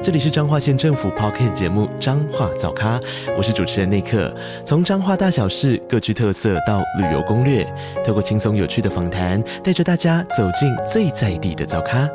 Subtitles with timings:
[0.00, 3.00] 这里是彰化县政府 Podcast 节目《彰化早咖》，
[3.36, 4.32] 我是主持人内克。
[4.64, 7.66] 从彰化大小事各具特色到旅游攻略，
[8.06, 12.08] 透过轻松有趣的访谈，带着大家走进最在地的早咖。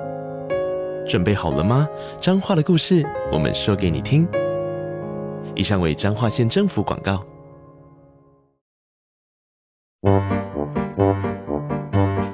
[1.05, 1.85] 准备好了吗？
[2.21, 4.25] 彰化的故事，我们说给你听。
[5.53, 7.21] 以上为彰化县政府广告。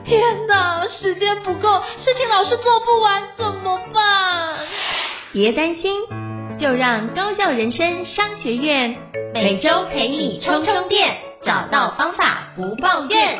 [0.06, 4.39] 天哪，时间不够，事情老是做不完，怎么办？
[5.32, 5.92] 别担心，
[6.58, 8.98] 就让高校人生商学院
[9.32, 13.38] 每周陪你充充电，找到方法不抱怨。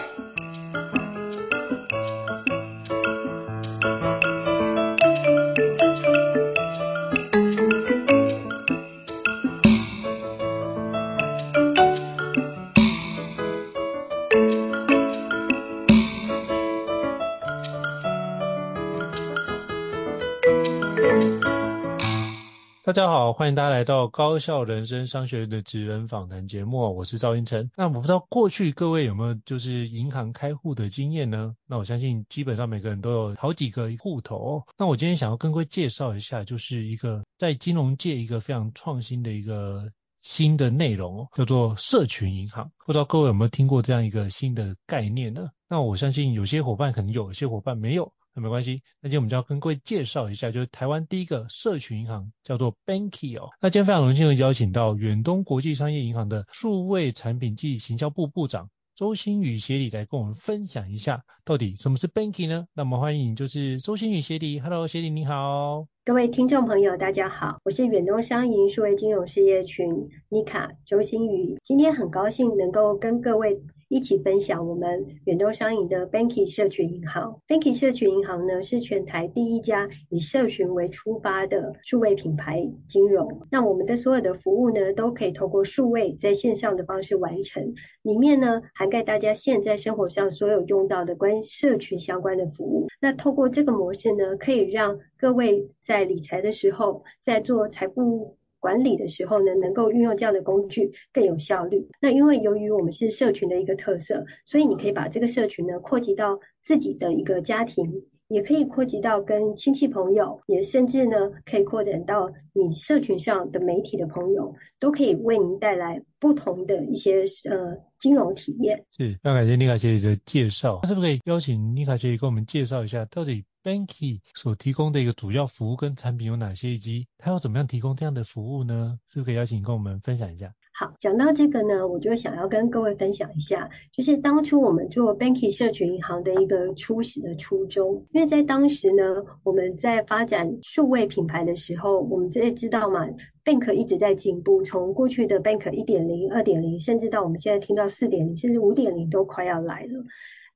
[22.90, 27.70] 大家好，欢迎大家来到高效人生商学院的职人访谈节目，我是赵英成。
[27.78, 31.56] 那我不知道过去各位有没有就是银行开户的经验呢？
[31.68, 34.64] 那我相信基本上每个人都有好几个户头。
[34.76, 39.92] 那我今天想要跟各位介绍一下，就是一个在金融界一个非常创新的一个
[40.24, 42.72] 新的内容，叫做社群银行。
[42.88, 45.50] 不知道各位有没有听过这样一个新的概念呢？
[45.68, 48.12] 那我相信有些伙伴可能有，有些伙伴没有。
[48.40, 53.50] 那没关系，那今天我们就要跟各位介绍一下，就是台湾第一个社群银行叫做 Banky 哦。
[53.60, 62.66] 那今天非常荣幸的邀请到远东国际商业银行的数位产品暨行销部部长周新宇协理来跟我们分享一下，到底什么是 Banky 呢？
[62.74, 65.86] 那么欢迎就是周新宇协理，Hello，协理你好。
[66.06, 73.62] 各位听众朋友，大家好，我是远东商银数位金融事业群妮卡周新宇，今天很高兴能够跟各位。
[73.90, 77.42] 一起分享我们远东商银的 Banky 社群银行。
[77.48, 83.48] Banky 社群银行呢，是全台第一家以社群为出发的数位品牌金融。
[83.50, 87.74] 那我们的所有的服务呢，都可以透过数位在线上的方式完成。
[88.04, 92.88] 里面呢，涵盖大家现在生活上所有用到的关于社群相关的服务。
[93.02, 98.39] 那透过这个模式呢，可以让各位在理财的时候，在做财富。
[98.60, 101.88] 管理的时候呢，能够运用这样的工具更有效率。
[102.02, 118.86] 那因为由于我们是社群的一个特色，所以你可以把这个社群呢扩及到自己的一个家庭，也可以扩及到跟亲戚朋友，也甚至呢可以扩展到你社群上的媒体的朋友，都可以为您带来不同的一些呃金融体验。
[118.92, 120.80] 是，非常感谢妮卡协理的介绍。
[120.84, 129.00] 那是不是可以邀请妮卡协理跟我们介绍一下到底？Banky 所提供的一个主要服务跟产品有哪些，以及它要怎么样提供这样的服务呢？
[129.10, 130.54] 是不是可以邀请跟我们分享一下？
[130.72, 138.08] 好，讲到这个呢，我就想要跟各位分享一下，就是当初我们做 Banky 社群银行的一个初始的初衷。
[138.12, 139.04] 因为在当时呢，
[139.44, 143.06] 我们在发展数位品牌的时候，我们也知道嘛
[143.44, 150.06] ，Bank 一直在进步，从过去的 Bank 一点零、二点零，甚至到我们现在听到四点零，甚至五点零都快要来了。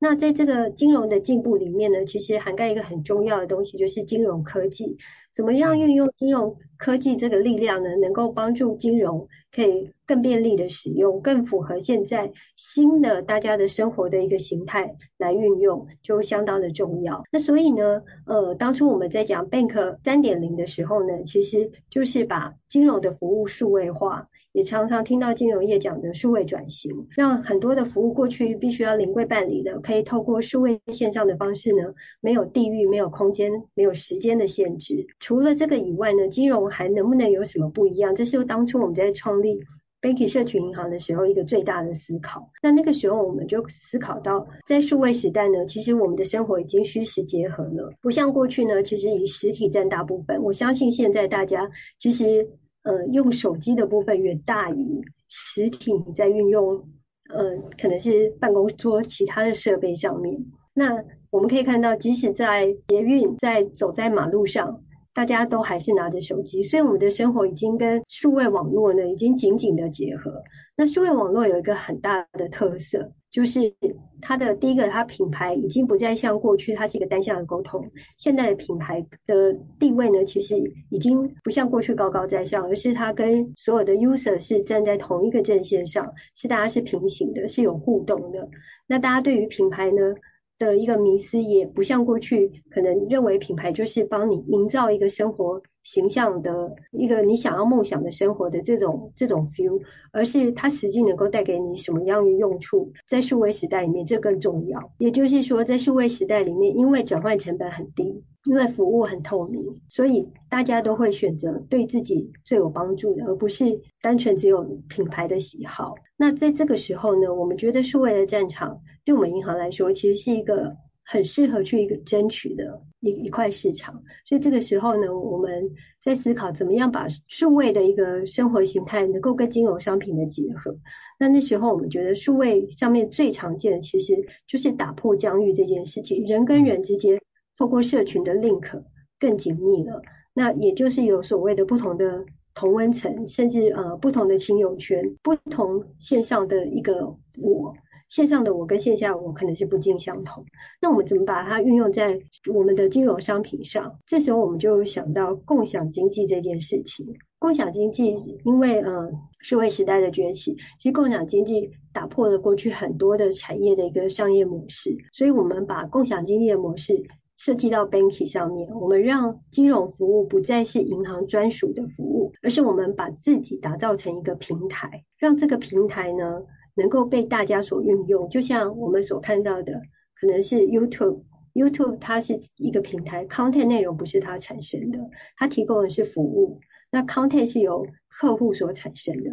[0.04, 4.98] 那在这个金融的进步里面呢，其实涵盖一个很重要的东西，就是金融科技。
[5.34, 7.96] 怎么样运用金融科技这个力量呢？
[7.96, 17.24] 能够帮助金融可以更便利的使用，更符合现在新的大家的生活的一个形态来运用，就相当的重要。
[17.32, 35.08] 那所以呢，呃，当初我们在讲 Bank 三点零的时候呢，其实就是把金融的服务数位化，也常常听到金融业讲的数位转型，让很多的服务过去必须要临柜办理的，可以透过数位线上的方式呢，没有地域、没有空间、没有时间的限制。
[35.20, 38.14] 除了这个以外呢，金融还能不能有什么不一样？
[38.16, 39.60] 这是当初我们在创立
[40.02, 42.52] Banky 社群银行的时候一个最大的思考。
[42.62, 50.44] 那那个时候我们就思考到，在数位时代呢，其实我们的生活已经虚实结合了，不像过去呢，其实以实体占大部分。
[50.44, 52.50] 我相信现在大家其实
[52.84, 56.88] 呃用手机的部分远大于实体在运用，
[57.30, 60.46] 呃可能是办公桌其他的设备上面。
[60.74, 70.44] 那我们可以看到，即使在捷运，在走在马路上，大家都还是拿着手机，所以我们的生活已经跟数位网络呢，已经紧紧的结合。
[70.76, 73.76] 那数位网络有一个很大的特色，就是
[74.22, 77.92] 它的第一个，它品牌已经不再像过去，它是一个单向的沟通。
[78.18, 80.56] 现在的品牌的地位呢，其实
[80.90, 88.50] 已经不像过去高高在上，而是它跟所有的 user 是站在同一个阵线上，是大家是平行的，是有互动的。
[88.88, 90.16] 那大家对于品牌呢，
[90.64, 99.82] 的一个迷思，也不像过去可能认为品牌就是帮你营造一个生活形象的一个你想要梦想的生活的这种这种 feel，
[100.12, 104.94] 而是它实际能够带给你什么样的用处，在数位时代里面这更重要。
[104.98, 108.24] 也就是说，在数位时代里面，因为转换成本很低。
[108.46, 115.96] 因为服务很透明，所以大家都会选择对自己最有帮助的，而不是单纯只有品牌的喜好。
[116.18, 120.76] 那在这个时候呢，我们觉得数位的战场对我们银行来说，其实是一个
[121.06, 124.04] 很适合去一个争取的一一块市场。
[124.26, 130.78] 所以这个时候呢，我们在思考怎么样把数位的一个生活形态能够跟金融商品的结合。
[131.18, 137.22] 那那时候我们觉得数位上面最常见的其实就是打破疆域这件事情，人跟人之间。
[137.58, 138.84] 透过社群的 link
[139.20, 140.02] 更紧密了，
[140.34, 147.76] 那也就是有所谓的不同的同温层，甚至呃不同的亲友圈，不同线上的一个我，
[148.10, 150.46] 线上的我跟线下我可能是不尽相同。
[150.82, 152.20] 那我们怎么把它运用在
[152.54, 154.00] 我们的金融商品上？
[154.06, 157.16] 这时候我们就想到共享经济这件事情。
[157.40, 158.16] 共享经济
[158.46, 159.10] 因为呃
[159.40, 167.04] 数位时代的崛起，其实共享经济打破了过去很多的产业的一个商业模式，所以我们把共享经济的模式。
[167.44, 176.44] 设计到 Banky 上面，我们让金融服务不再是银行专属的服务，而是我们把自己打造成一个平台，让这个平台呢
[176.74, 178.30] 能够被大家所运用。
[178.30, 179.82] 就像我们所看到的，
[180.18, 189.32] 可能是 YouTube，YouTube 它是一个平台，content 内容不是它产生的，它提供的是服务，那 content 是由客户所产生的。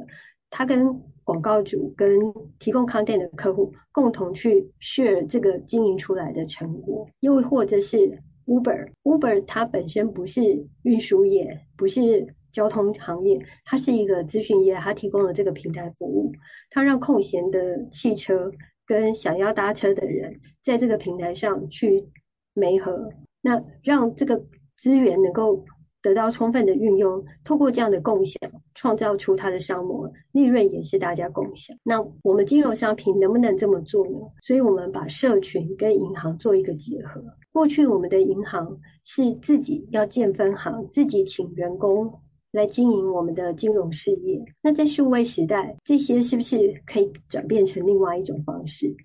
[0.51, 2.19] 他跟广告主、跟
[2.59, 16.33] 提供 content 的客户共同去 share 这个经营出来的成果，又或者是 Uber，Uber 它本身不是运输业，不是交通行业，它是一个资讯业，它提供了这个平台服务，
[16.71, 18.51] 它让空闲的汽车
[18.85, 22.09] 跟想要搭车的人在这个平台上去
[22.55, 24.45] 媒合，那让这个
[24.77, 25.65] 资源能够。
[26.03, 28.39] 得到充分的运用，透过这样的共享，
[28.75, 31.77] 创造出它的商模，利润也是大家共享。
[31.83, 34.19] 那我们金融商品能不能这么做呢？
[34.41, 37.23] 所以我们把社群跟银行做一个结合。
[37.53, 42.21] 过去我们的银行是自己要建分行，自己请员工
[42.51, 44.45] 来经营我们的金融事业。
[44.63, 48.97] 那在数位时代，这些是不是可以转变成另外一种方式？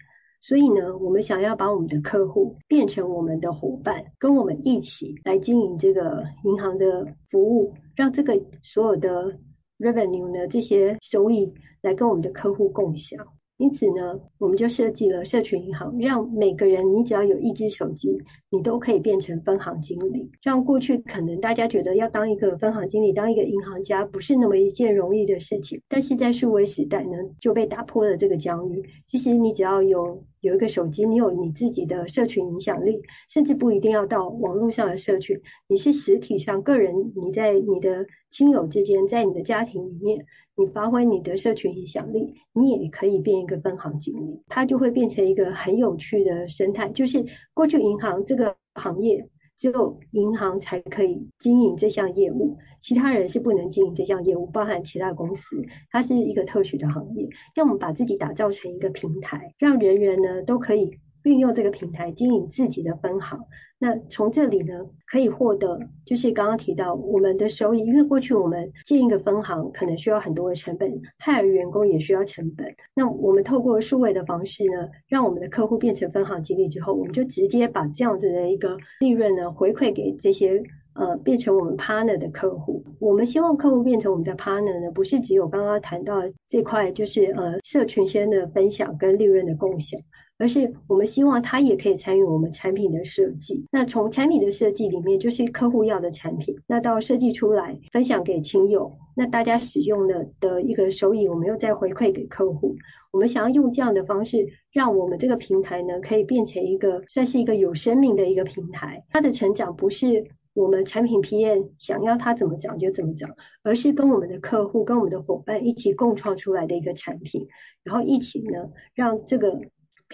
[0.48, 9.40] 所以呢，我们想要把我们的客户变成我们的伙伴，跟我们一起来经营这个银行的服务，让这个所有的
[9.80, 11.52] revenue 呢，这些收益
[11.82, 13.35] 来跟我们的客户共享。
[13.58, 20.30] 因此呢，我们就设计了社群银行，让每个人你只要有一只手机，你都可以变成分行经理。
[20.42, 28.84] 让过去可能大家觉得要当一个分行经理，当一个银行家不是那么一件容易的事情，但是在数位时代呢，就被打破了这个疆域。
[29.08, 40.26] 其实你只要有有一个手机，你有你自己的社群影响力，甚至不一定要到网络上的社群，你是实体上个人，你在你的亲友之间，在你的家庭里面。
[40.58, 46.90] 你发挥你的社群影响力，你也可以变一个分行经理，它就会变成一个很有趣的生态。
[46.90, 57.28] 就是过去银行这个行业，只有银行才可以经营这项业务，其他人是不能经营这项业务，包含其他公司，它是一个特许的行业。
[57.54, 60.92] 让我们把自己打造成一个平台，让人人呢都可以
[61.26, 63.42] 运用这个平台经营自己的分行。
[63.78, 72.76] 那从这里呢，可以获得就是刚刚提到我们的收益，因为过去我们建一个分行可能需要很多的成本，害了员工也需要成本。
[72.96, 80.64] 那我们透过数位的方式呢，让我们的客户变成分行经理之后，我们就直接把这样子的一个利润呢回馈给这些
[80.94, 82.86] 呃变成我们 partner 的客户。
[83.00, 90.00] 我们希望客户变成我们的 partner 呢，不是只有刚刚谈到这块，就是呃社群间的分享跟利润的共享。
[90.38, 93.66] 而是我们希望他也可以参与我们产品的设计。
[93.72, 102.76] 那从产品的设计里面，就是客户要的产品，那到设计出来分享给亲友，那大家使用的的一个收益，我们又再回馈给客户。
[103.12, 109.06] 我们想要用这样的方式，让我们这个平台呢，可以变成一个算是一个有生命的一个平台。
[109.10, 117.48] 它的成长不是我们产品 PM 想要它怎么长就怎么长，而是跟我们的客户、跟我们的伙伴一起共创出来的一个产品，
[117.84, 119.62] 然后一起呢，让这个。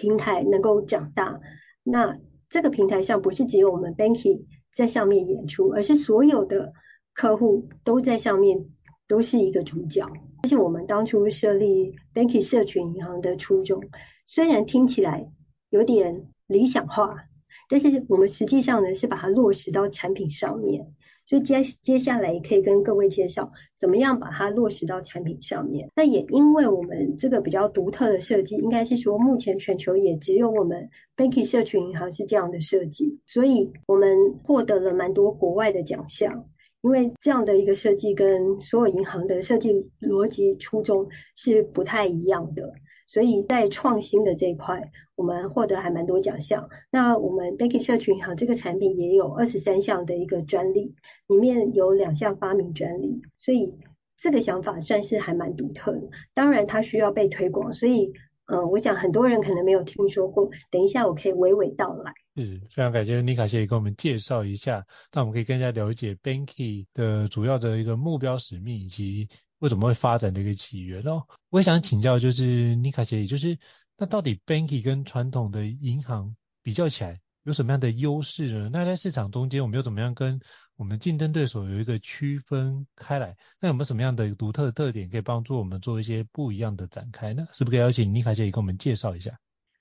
[0.02, 1.38] 平台能够长大，
[1.84, 2.18] 那
[2.50, 6.72] 这个平台上不是只有我们 Banky 在上面演出，而是所有的
[7.14, 8.66] 客户都在上面，
[9.06, 10.10] 都是一个主角。
[10.42, 13.84] 这是我们当初设立 Banky 社群银行的初衷。
[14.26, 15.30] 虽然听起来
[15.70, 17.26] 有点理想化，
[17.68, 20.92] 但是我们实际上呢是把它落实到产品上面。
[21.26, 25.88] 所以接接下来也可以跟各位介绍怎么样把它落实到产品上面。
[25.94, 36.46] 那也因为我们这个比较独特的设计，应该是说目前全球也只有我们 Banky 社群银行是这样的设计，所以我们获得了蛮多国外的奖项。
[36.84, 42.74] 因为这样的一个设计跟所有银行的设计逻辑初衷是不太一样的，
[43.12, 46.70] 所以在创新的这一块，我们获得还蛮多奖项。
[46.90, 50.94] 那我们 Banky 社群银行这个产品也有二十三项的一个专利，
[51.26, 53.74] 里面有两项发明专利，所以
[54.16, 56.08] 这个想法算是还蛮独特的。
[56.32, 58.14] 当然它需要被推广，所以。
[58.52, 62.12] 嗯，我想很多人可能没有听说过，等一下我可以娓娓道来。
[62.36, 71.22] 是，非常感谢妮卡协理跟我们介绍一下，那我们可以更加了解 Banky 的主要的一个目标使命以及为什么会发展的一个起源哦。
[71.48, 73.58] 我也想请教，就是妮卡协理，就是
[73.96, 78.68] 那到底 Banky 跟传统的银行比较起来有什么样的优势呢？
[78.70, 80.40] 那在市场中间，我们又怎么样跟
[80.82, 87.46] 我们竞争对手有一个区分开来，那有没有什么样的独特的特点可以帮助我们做一些不一样的展开呢？
[87.52, 89.38] 是不是可以邀请妮卡姐也跟我们介绍一下？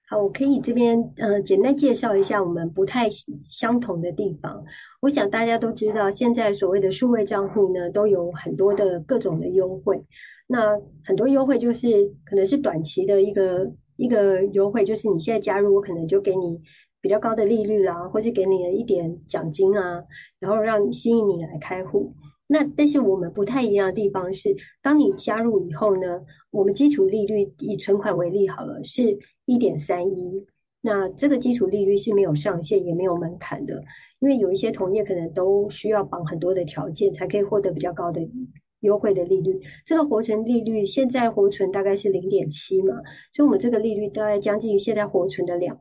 [0.08, 4.64] 好，我可以这边呃简单介绍一下我们不太相同的地方。
[5.02, 10.06] 我想大家都知道，现在所谓的数位账户呢，都有很多的各种的优惠。
[10.46, 16.62] 那很多优惠就是可能是短期的一个一个优惠，就是你现在加入，我可能就给你。
[17.02, 20.06] 比较高的利率啦，或是给你了一点奖金啊，
[20.40, 22.14] 然后让吸引你来开户。
[22.48, 30.46] 那但是我们不太一样的地方是，当你加入以后呢，我们基础利率以存款为例好了，是一点三一。
[30.82, 33.84] 那这个基础利率是没有上限也没有门槛的，
[34.20, 38.28] 因为有一些同业可能都需要绑很多的条件才可以获得比较高的
[38.80, 39.62] 优惠的利率。
[39.86, 42.96] 这个活存利率现在活存大概是零点七嘛，
[43.32, 45.80] 所以我们这个利率大概将近现在活存的两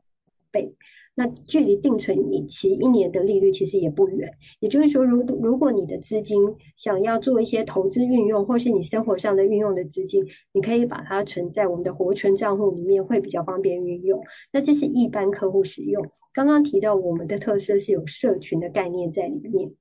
[0.51, 0.75] 倍。
[1.13, 4.31] 那距离定存以期一年的利率其实也不远，
[4.61, 14.23] 也就是说，如如果你的资金想要做一些投资运用，或是你生活上的运用的资金，你可以把它存在我们的活存账户里面，会比较方便运用。
[14.53, 16.09] 那这是一般客户使用。
[16.33, 19.73] 刚刚提到我们的特色是有社群的概念在里面。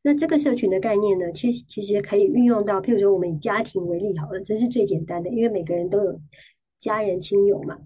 [0.00, 6.20] 那这个社群的概念呢，其实其实可以运用到，譬如说我们以家庭为例好了，这是最简单的，因为每个人都有
[6.78, 7.80] 家人亲友嘛。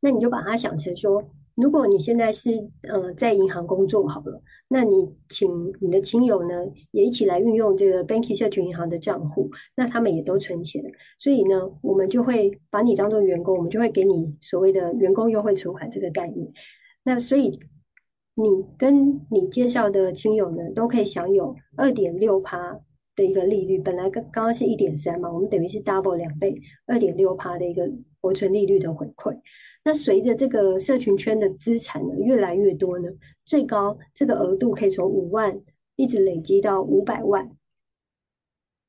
[0.00, 1.30] 那你就把它想成说。
[1.56, 10.82] 如果你现在是呃在银行工作好了，那你请你的亲友呢也一起来运用这个 Banking 社群银行的账户，那他们也都存钱，
[11.18, 16.52] 所以呢，我们就会把你当做员工，我们就会给你所谓的员工优惠存款这个概念。
[17.02, 17.60] 那所以
[18.34, 22.80] 你跟你介绍的亲友呢都可以享有二点六趴
[23.16, 27.90] 的一个利率，本来刚刚刚是一点三嘛，我们等于是 double 两倍，二点六趴的一个
[28.22, 29.40] 活存利率的回馈。
[29.82, 33.08] 那随着这个社群圈的资产呢越来越多呢，
[33.44, 35.60] 最高这个额度可以从五万
[35.96, 37.50] 一直累积到五百万。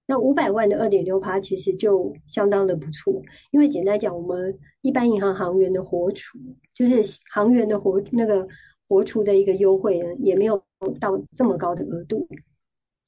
[0.08, 3.22] 那五百万的二点六趴其实就相当的不错，
[3.52, 6.38] 因为简单讲，我们一般银行行员的活储，
[6.74, 8.50] 就是行员的活那个
[8.90, 10.62] 活储的一个优惠呢，也没有
[11.00, 12.28] 到这么高的额度。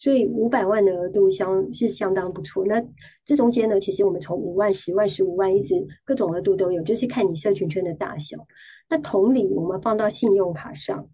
[0.03, 2.65] 所以五百万的额度相是相当不错。
[2.65, 2.83] 那
[3.23, 8.45] 这中间呢，其实我们从五万、十万、十五万一直各种额度都有，就是看你社群圈的大小。
[8.89, 11.07] 那同理，我们放到信用卡上，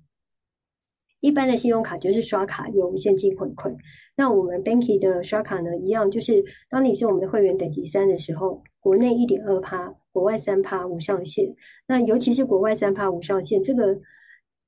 [1.20, 3.78] 一般的信用卡就是刷卡有现金回馈。
[4.16, 11.54] 那我们 Banky 的刷卡呢，一样就是当你是我们的会员等级三的时候，国内一点二趴，国外三趴无上限。
[11.88, 14.00] 那尤其是国外三趴无上限，这个。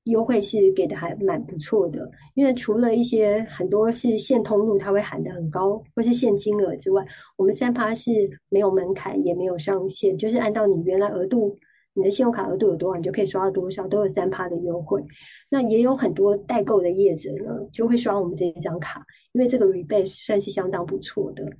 [0.04, 7.06] 优惠是给的还蛮不错的，因为除了一些很多是现通路，它会喊得很高，或是现金额之外，
[7.36, 11.58] 我们三趴是没有门槛，也没有上限，就是按照你原来额度，
[11.94, 15.04] 你的信用卡额度有多少，你就可以刷到多少，都有三趴的优惠。
[15.48, 21.52] 那也有很多代购的业者呢，就会刷我们这一张卡，因为这个 rebate 算是相当不错的。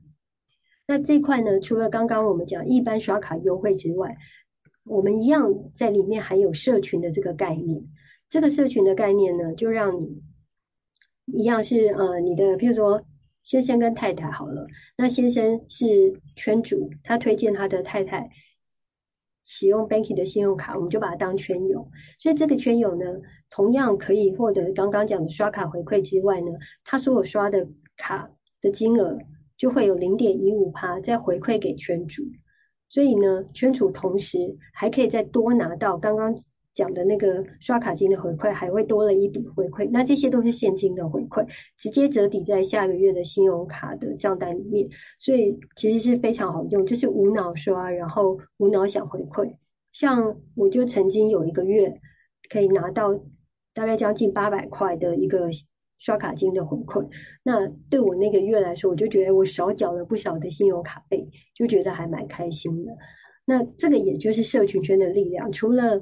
[0.89, 4.17] 那这块呢，除了刚刚我们讲一般刷卡优惠之外，
[4.85, 7.85] 我们一样在里面还有社群的这个概念。
[8.33, 10.23] 这个社群的概念呢，就让你
[11.27, 13.05] 一样是呃你的，譬如说
[13.43, 18.31] 先生跟太太好了，那先生是圈主，他推荐他的太太
[19.45, 23.05] 使用 Banky 的信用卡，我们就把它当圈友，所以这个圈友呢，
[23.51, 26.53] 同样可以获得刚刚讲的刷卡回馈之外呢，
[26.85, 28.31] 他所有刷的卡
[28.63, 29.19] 的金额
[29.59, 32.23] 就会有零点一五趴再回馈给圈主，
[32.89, 36.35] 所以呢，圈主同时还可以再多拿到刚刚。
[36.75, 44.89] 讲的那个刷卡金的回馈还会多了一笔回馈，那这些都是现金的回馈，直接折抵在下个月的信用卡的账单里面，
[45.19, 49.57] 所以其实是非常好用，就是无脑刷，然后无脑想回馈。
[49.93, 52.01] 像我就曾经有一个月
[52.49, 53.21] 可以拿到
[53.75, 55.51] 大概将近八百块的一个
[55.99, 57.09] 刷卡金的回馈。
[57.43, 62.97] 那对我那个月来说，我就觉得我少缴了不少的信用卡费，就觉得还蛮开心的。
[63.45, 66.01] 那这个也就是社群圈的力量，除了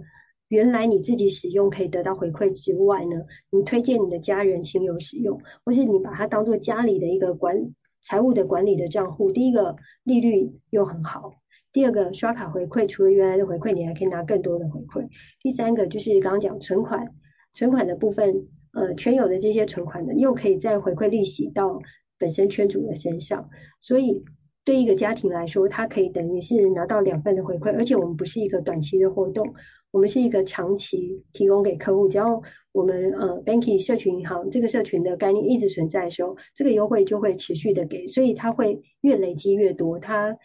[0.50, 11.34] 原来你自己使用可以得到回馈之外呢，你推荐你的家人亲友使用，或是你把它当做家里的一个管财务的管理的账户，第一个利率又很好。
[11.72, 15.08] 第二个刷卡回馈，除了原来的回馈，你还可以拿更多的回馈。
[15.40, 17.14] 第三个就是刚刚讲存款，
[17.52, 21.80] 存款的部分，呃，圈友的这些存款呢，又可以再回馈利息到
[22.18, 23.50] 本身圈主的身上。
[23.80, 24.24] 所以
[24.70, 29.54] 对一个家庭来说，它可以等于是拿到两份的回馈，而且我们不是一个短期的活动，
[29.90, 32.08] 我们是一个长期提供给客户。
[32.08, 39.98] 只要我们呃 Banky 社群银行这个社群的概念一直存在的时候，这个优惠就会持续的给，所以它会越累积越多。
[39.98, 40.38] 它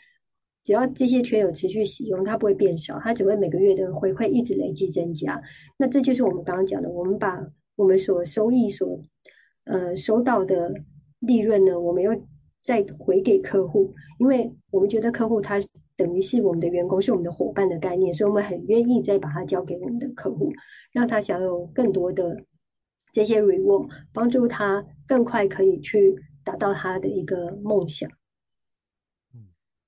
[0.63, 5.43] 只要这些圈友持续使用，它不会变少，它只会每个月的回馈一直累积增加。
[5.77, 9.01] 那这就是我们刚刚讲的，我们把我们所收益所
[9.65, 10.73] 呃收到的
[11.19, 12.19] 利润呢，我们又
[12.65, 15.61] 再回给客户，因为我们觉得客户他
[15.95, 20.51] 等于是我们的员工，是我们的伙伴的概念，所以我们很愿意再把它交给我们的客户，
[20.91, 22.43] 让他享有更多的
[23.13, 28.09] 这些 reward，帮助他更快可以去达到他的一个梦想。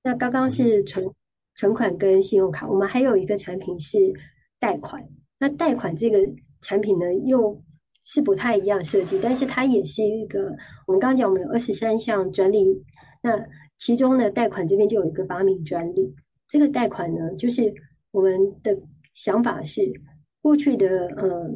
[0.03, 1.11] 那刚刚是存
[1.55, 4.13] 存款跟信用卡，我们还有一个产品是
[4.59, 5.09] 贷款。
[5.39, 6.19] 那贷款这个
[6.61, 7.61] 产品呢，又
[8.07, 10.55] 是不太一样设计，但是它也是一个
[10.87, 12.83] 我们刚刚讲我们有二十三项专利，
[13.21, 13.45] 那
[13.77, 16.15] 其中呢，贷款这边就有一个发明专利。
[16.47, 17.73] 这个贷款呢，就是
[18.11, 18.79] 我们的
[19.13, 19.91] 想法是，
[20.41, 21.53] 过去的呃，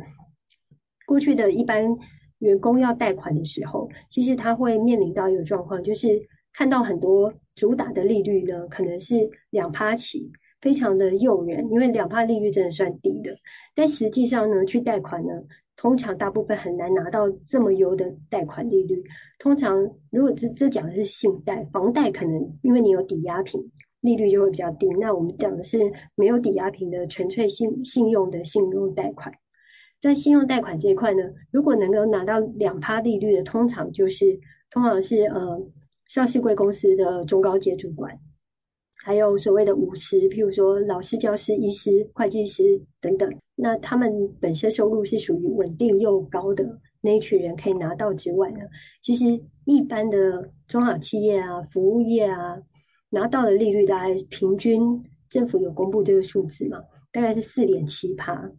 [1.08, 1.98] 过去的一般
[2.40, 7.34] 员工要贷款的时候，其实他会面临到一个状况，就是看到很多。
[7.54, 10.32] 主打的利率呢，可能是两趴起，
[10.62, 13.36] 非常的诱人，因为两趴利率真的算低的。
[13.76, 15.44] 但实际上呢，去贷款呢，
[15.82, 19.04] 通常大部分很难拿到这么优的贷款利率。
[19.40, 24.88] 通常如果这这讲的是信贷，房贷可能因为你有抵押品，利率就会比较低。
[25.00, 25.80] 那我们讲的是
[26.14, 29.34] 没有抵押品的纯粹信信用的信用贷款。
[30.00, 35.68] 在信用贷款这一块呢，如果能够拿到两趴利率的，通常就是通常是呃。
[36.08, 38.20] 上市贵公司的中高阶主管，
[39.04, 48.60] 还有所谓的五十，譬如说老师、教师、医师、会计师等等，那他们本身收入是属于稳定又高的那一群人可以拿到之外呢，
[49.02, 52.62] 其实一般的中小企业啊、服务业啊，
[53.10, 58.52] 拿到的利率大概平均，政府有公布这个数字嘛，大概是四点七趴，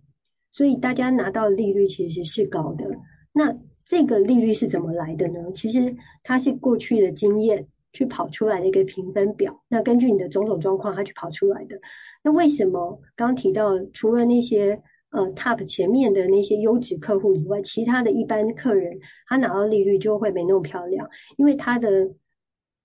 [0.50, 2.84] 所以大家拿到的利率其实是高的。
[3.32, 5.52] 那这个利率是怎么来的呢？
[5.54, 9.62] 其实它是过去的经验去跑出来的一个评分表。
[9.68, 11.80] 那根据你的种种状况，它去跑出来的。
[12.22, 21.10] 那为什么刚刚提到除了那些呃 top 前面的那些优质客户以外，其他的一般客人他拿到利率就会没那么漂亮？
[21.36, 22.14] 因为他的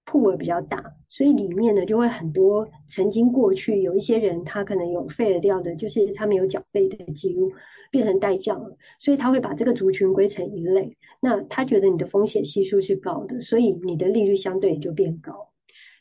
[0.08, 7.52] 铺额比较大，所以里面呢就会很多曾经过去有一些人他可能有废了掉的，就是他没有缴费的记录。
[7.90, 10.98] 变成代账了，所以他会把这个族群归成一类。
[11.22, 15.54] 那他觉得你的风险系数是高的，所以你的利率相对也就变高。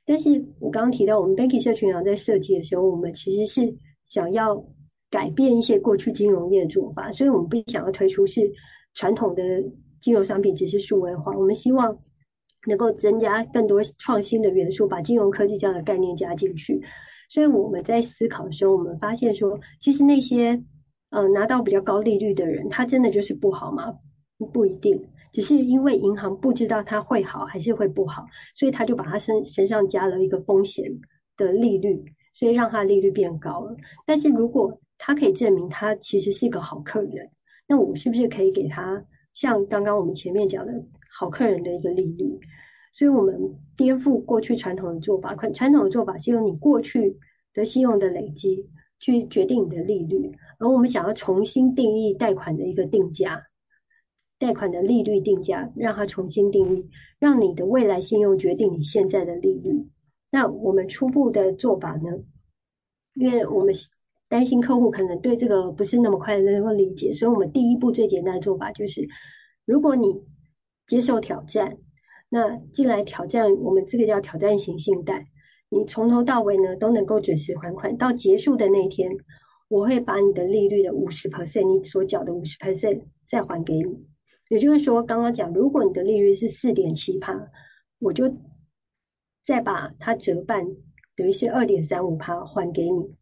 [0.04, 3.76] 但是我刚刚提到，我们 Banky 社群啊，在设计的时候，我们其实是
[4.08, 4.66] 想要
[5.10, 8.52] 改变一些过去金融业的做法，所以我们不想要推出是
[8.92, 9.62] 传统的
[10.00, 12.00] 金融商品只是数位化，我们希望
[12.66, 16.82] 能够增加更多创新的元素，把金融科技这样的概念加进去。
[17.28, 20.62] 所以我们在思考的时候，我们发现说，其实那些
[21.10, 23.94] 呃，拿到比较高利率的人，他真的就是不好吗？
[24.52, 31.00] 不一定，只是因为银行不知道他会好还是会不好，所以他就把他身身上加了一个风险
[31.36, 33.76] 的利率，所以让他利率变高了。
[34.04, 37.30] 但是如果他可以证明他其实是个好客人，
[37.66, 40.84] 那我们是不是可以给他像刚刚我们前面讲的
[41.18, 42.38] 好客人的一个利率？
[42.92, 47.18] 所以我们颠覆过去传统的做法，传统的做法是用你过去
[47.54, 48.68] 的信用的累积。
[48.98, 53.42] 去决定你的利率，而我们想要重新定义贷款的一个定价，
[54.38, 59.86] 贷款的利率定价，让它重新定义，让你的未来信用决定你现在的利率。
[60.32, 62.22] 那我们初步的做法呢？
[63.12, 63.74] 因为我们
[64.28, 69.06] 担心客户可能对这个不是那么快能够理解，所以我们第一步最简单的做法就是，
[69.66, 70.22] 如果你
[70.86, 71.78] 接受挑战，
[72.28, 75.28] 那进来挑战，我们这个叫挑战型信贷。
[75.68, 79.10] 你从头到尾呢都能够准时还款，到结束的那一天，
[79.68, 84.06] 我会把你的利率的五十 percent，你所缴的五十 percent 再还给你。
[84.48, 87.50] 也就是说，刚刚讲，如果你的利率是四点七趴，
[87.98, 88.36] 我就
[89.44, 90.66] 再把它折半，
[91.16, 93.16] 等于是二点三五趴还给你。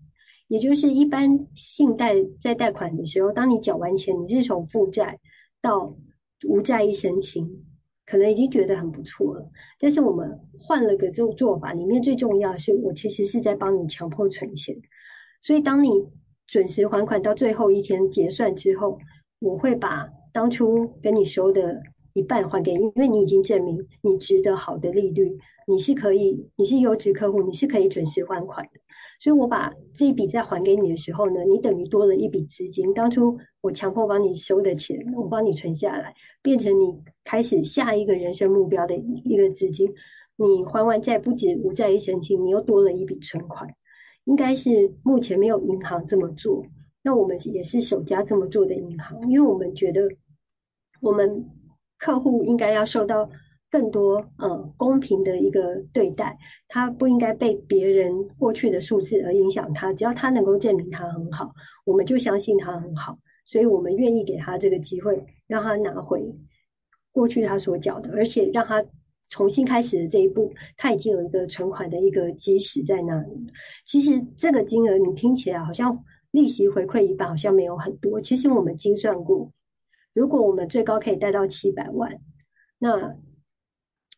[0.47, 5.19] 也就是一般信贷在贷款的时候，当你缴完钱，你是从负债
[5.63, 5.97] 到
[6.45, 7.65] 无债一身轻，
[8.07, 9.51] 可能已经觉得很不错了。
[9.79, 14.77] 但是我们换了个这种做法，里面最重要的是，我其实是在帮你强迫存钱。
[15.41, 15.89] 所以当你
[16.47, 18.99] 准时还款到最后一天结算之后，
[19.39, 21.83] 我会把当初跟你收的
[22.15, 28.81] 一半还给你，因为你已经证明你值得好的利率，你是可以，你是优质客户，你是可以准时还款的。
[29.19, 32.95] 所以我把这一笔再还给你的时候呢，你等于多了一笔资金。
[32.95, 39.95] 当初我强迫帮你收的钱，我帮你存下来，变成你开始下一个人生目标的一个资金。
[40.37, 43.75] 你还完债不止无债一身轻，你又多了一笔存款。
[44.25, 46.65] 应该是目前没有银行这么做，
[47.03, 50.11] 那我们也是首家这么做的银行，因为我们觉得
[51.01, 51.51] 我们。
[52.05, 53.31] 客户应该要受到
[53.71, 56.37] 更多呃公平的一个对待，
[56.69, 61.55] 他不应该被别人过去的数字而影响他，只要他能够证明他很好，
[61.87, 66.37] 我们就相信他很好，所以我们愿意给他这个机会，让他拿回
[67.11, 68.85] 过去他所缴的，而且让他
[69.31, 73.47] 重新开始的这一步，他已经有一个存款的一个基石在那里。
[73.87, 79.53] 其实这个金额你听起来好像利息回馈一半，好像没有很多，其实我们精算过。
[80.15, 82.21] 如果我们最高可以贷到七百万，
[82.79, 83.17] 那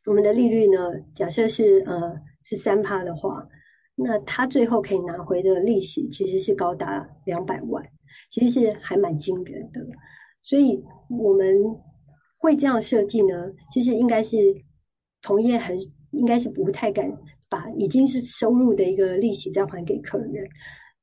[0.04, 1.00] 我们的利率呢？
[1.14, 3.48] 假设是呃是三趴的话，
[3.94, 7.90] 那他最后可以拿回的利息其实是高达两百万，
[8.30, 9.86] 其实是还蛮惊人的。
[10.42, 11.80] 所以我们
[12.36, 14.36] 会这样设计呢，其实应该是
[15.22, 15.78] 同业很
[16.12, 20.48] 应该是不太敢把已经是收入的一个利息再还给客人。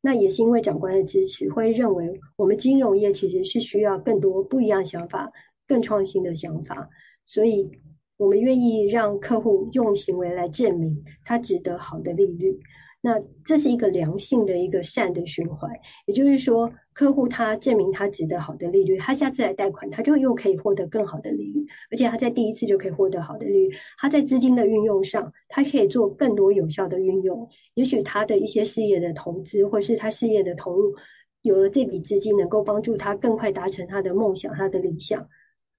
[0.05, 5.31] 那也是因为长官的支持，会认为我们金融业其实是需要更多不一样想法、
[5.65, 6.89] 更创新的想法，
[7.23, 7.71] 所以
[8.17, 12.59] 我们愿意让客户用行为来证明他值得好的利率。
[13.05, 15.73] 那这是一个良性的一个善的循环，
[16.05, 23.75] 也就是说，客户他证明他值得好的利率，他下次来贷款，他就又可以获得更好的利率，而且他在第一次就可以获得好的利率。
[23.97, 27.49] 他在资金的运用上，他可以做更多有效的运用。
[27.73, 30.95] 也许他的一些事业的投资，或是他事业的投入，
[31.41, 35.27] 有了这笔资金，能够帮助他更快达成他的梦想、他的理想，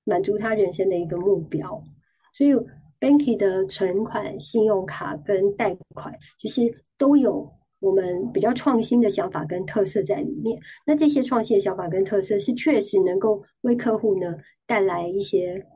[0.04, 1.84] 满足他人生的一个目标。
[2.34, 2.50] 所以。
[3.04, 10.62] Banky 的存款、信用卡跟贷款，其实都有我们比较创新的想法跟特色在里面。
[10.86, 15.66] 那这些创新的想法跟特色，是确实能够为客户呢带来一些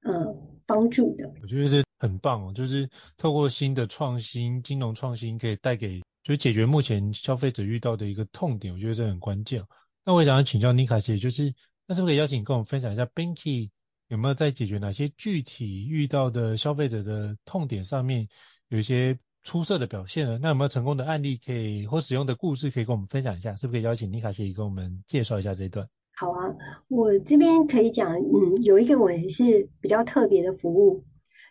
[0.00, 1.30] 呃帮助的。
[1.42, 8.72] 我觉得这很棒哦，就是透过新的创新、金融创新，可以带给就是解决目前消费者遇到的一个痛点。
[8.72, 9.62] 我觉得这很关键。
[10.06, 11.52] 那我也想要请教妮卡姐，就是
[11.86, 13.68] 那是不是可以邀请你跟我们分享一下 Banky？
[14.08, 18.26] 有没有在解决哪些具体遇到的消费者的痛点上面
[18.68, 20.38] 有一些出色的表现呢？
[20.40, 23.54] 那有没有成功的案例可以或使用的故事可以跟我们分享一下？
[23.54, 25.86] 是不是可以邀请妮卡姐跟我们介绍一下这一段？
[26.16, 26.56] 好啊，
[26.88, 31.04] 我这边可以讲，嗯，有一个我也是比较特别的服务，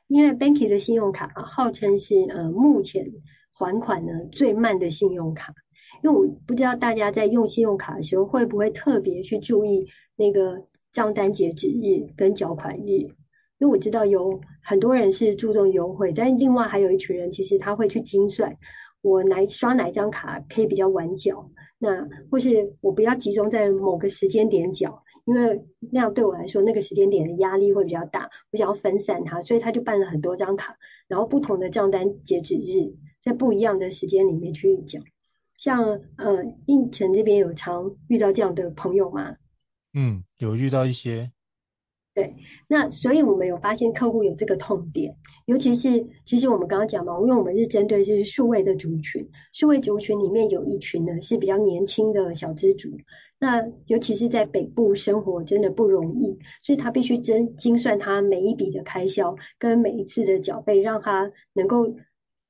[0.08, 3.06] 因为 Banky 的信用卡啊，号称是呃目前
[3.54, 5.54] 还款呢最慢的信用卡，
[6.04, 10.68] 因为我不知道大家在用信用卡的时候会不会特别去注意那个。
[10.98, 13.12] 账单截止日跟缴款日，因
[13.60, 18.58] 为我知道有很多人是注重优惠，但另外还有一群人，其实他会去精算，
[19.04, 35.00] 我哪刷哪一张卡可以比较晚缴，那或是我不要集中在某个时间点缴，因为那样对我来说那个时间点的压力会比较大，我想要分散它，所以他就办了很多张卡，然后不同的账单截止日，在不一样的时间里面去缴。
[35.60, 39.36] 像呃应城这边有常遇到这样的朋友吗？
[39.94, 41.32] 嗯，有遇到一些，
[42.14, 42.36] 对，
[42.68, 52.98] 那所以我们有发现客户有这个痛点，尤其是其实我们刚刚讲嘛，因为我们是针对就是数位的族群，数位族群里面有一群呢是比较年轻的小资族，
[53.40, 61.96] 那尤其是在北部生活真的不容易，所以他必须精精算他每一笔的开销跟每一次的缴费，让他能够。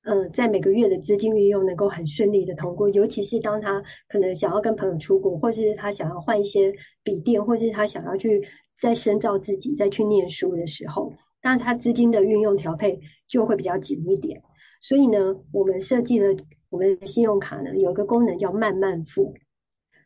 [0.10, 8.48] 嗯，在每个月的资金运用能够很顺利的通过，尤其是当他可能想要跟朋友出国，或是他想要换一些笔电，或是他想要去
[8.80, 11.12] 再深造自己、再去念书的时候，
[11.44, 14.44] 那他资金的运用调配就会比较紧一点。
[14.80, 16.38] 所以呢，我们设计了
[16.70, 19.34] 我们的信用卡呢，有一个功能叫慢慢付。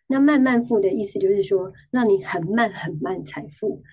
[0.07, 3.83] 那慢慢付的意思就是说，让你很慢很慢才付。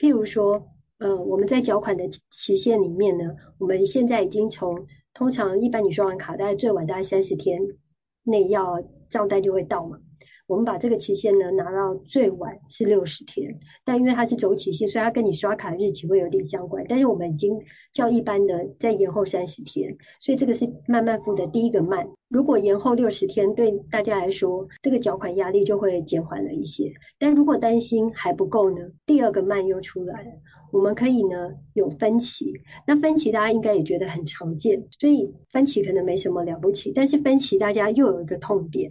[0.00, 0.66] 譬如说，
[0.98, 7.62] 呃，我们在缴款的期限里面呢，我们现在已经从通常一般你刷完卡，大概最晚大概三十天
[8.24, 10.00] 内要账单就会到嘛。
[10.54, 16.84] 我们把这个期限呢拿到最晚是六十天，但因为它是周期性，所以它跟你刷卡日期会有点相关。
[16.88, 17.58] 但是我们已经
[17.92, 22.06] 较一般的再延后三十天，所以这个是慢慢付的第一个慢。
[22.28, 26.92] 如果延后六十天，对大家来说这个缴款压力就会减缓了一些。
[27.18, 30.30] 但如果担心还不够呢，第二个慢又出来了。
[30.70, 32.52] 我们可以呢有分期，
[32.86, 36.92] 那分期大家应该也觉得很常见，所以分期可能没什么了不起。
[36.92, 38.90] 但是分期大家又有一个痛点，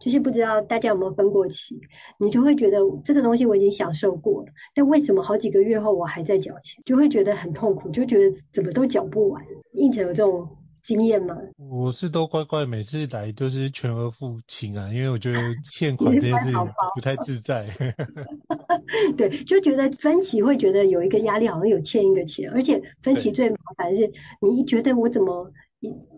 [0.00, 1.80] 就是不知道大家有没有分过期，
[2.18, 9.44] 你就会觉得这个东西我已经享受过了，但为什么好几个月后我还在缴钱，就会觉得很痛苦，就觉得怎么都缴不完。
[9.72, 10.48] 胤丞有这种
[10.82, 11.36] 经验吗？
[11.56, 15.40] 我是都乖乖每次来都是全额付清啊，因为我觉得
[15.72, 16.52] 欠款这件事
[16.94, 17.66] 不太自在。
[19.16, 25.50] 对，就觉得分期会觉得有一个压力，好像有欠一个钱，而且分期最麻烦是，你一觉得我怎么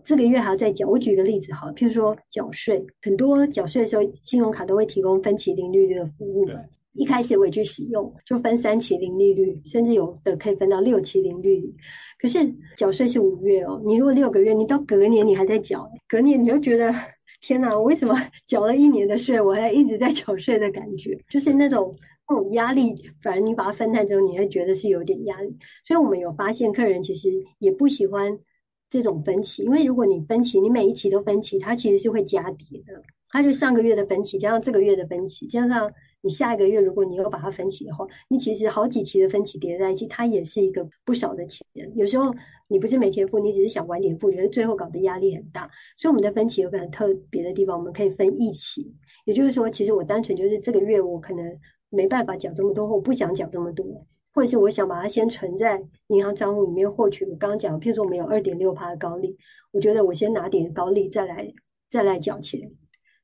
[0.05, 0.87] 这个月还要再缴？
[0.87, 6.47] 我举个例子好，譬如说缴税，很多缴税的时候，信用卡都会提供分期零利率的服务。
[6.93, 11.75] 一开始我也去使用，就分三期零利率，甚至有的可以分到六期零利率。
[12.19, 16.91] 可是缴税是五月哦，你如果六个月，你到隔年你还在缴，隔年你就觉得
[17.39, 18.15] 天哪，我为什么
[18.47, 21.95] 缴了一年的税，我还一直在缴税的感觉，就是那种
[22.27, 22.95] 那种压力。
[23.21, 25.57] 反而你把它分摊之后，你会觉得是有点压力。
[25.83, 28.39] 所以我们有发现，客人其实也不喜欢
[28.89, 33.03] 这种分期，因为如果你分期，你每一期都分期，它其实是会加叠的。
[33.29, 41.67] 它就上个月的分期加上这个月的分期，加上你下一个月如果你又把它分期的话，你其实好几期的分期叠在一起，它也是一个不少的钱。
[41.95, 42.33] 有时候
[42.69, 45.69] 你不是没钱付，你只是想晚点付，觉得最后搞得压力很大。
[45.97, 48.95] 所以我们的分期有个很特别的地方，我们可以分一期，
[49.25, 54.05] 也就是说，其实我单纯就是这个月我可能没办法缴这么多，或我不想缴这么多，
[54.37, 57.25] 或者是我想把它先存在银行账户里面获取。
[57.25, 59.35] 我刚刚讲，譬如说我们有二点六趴的高利，
[59.71, 61.55] 我觉得我先拿点高利再来
[61.89, 62.69] 再来缴钱。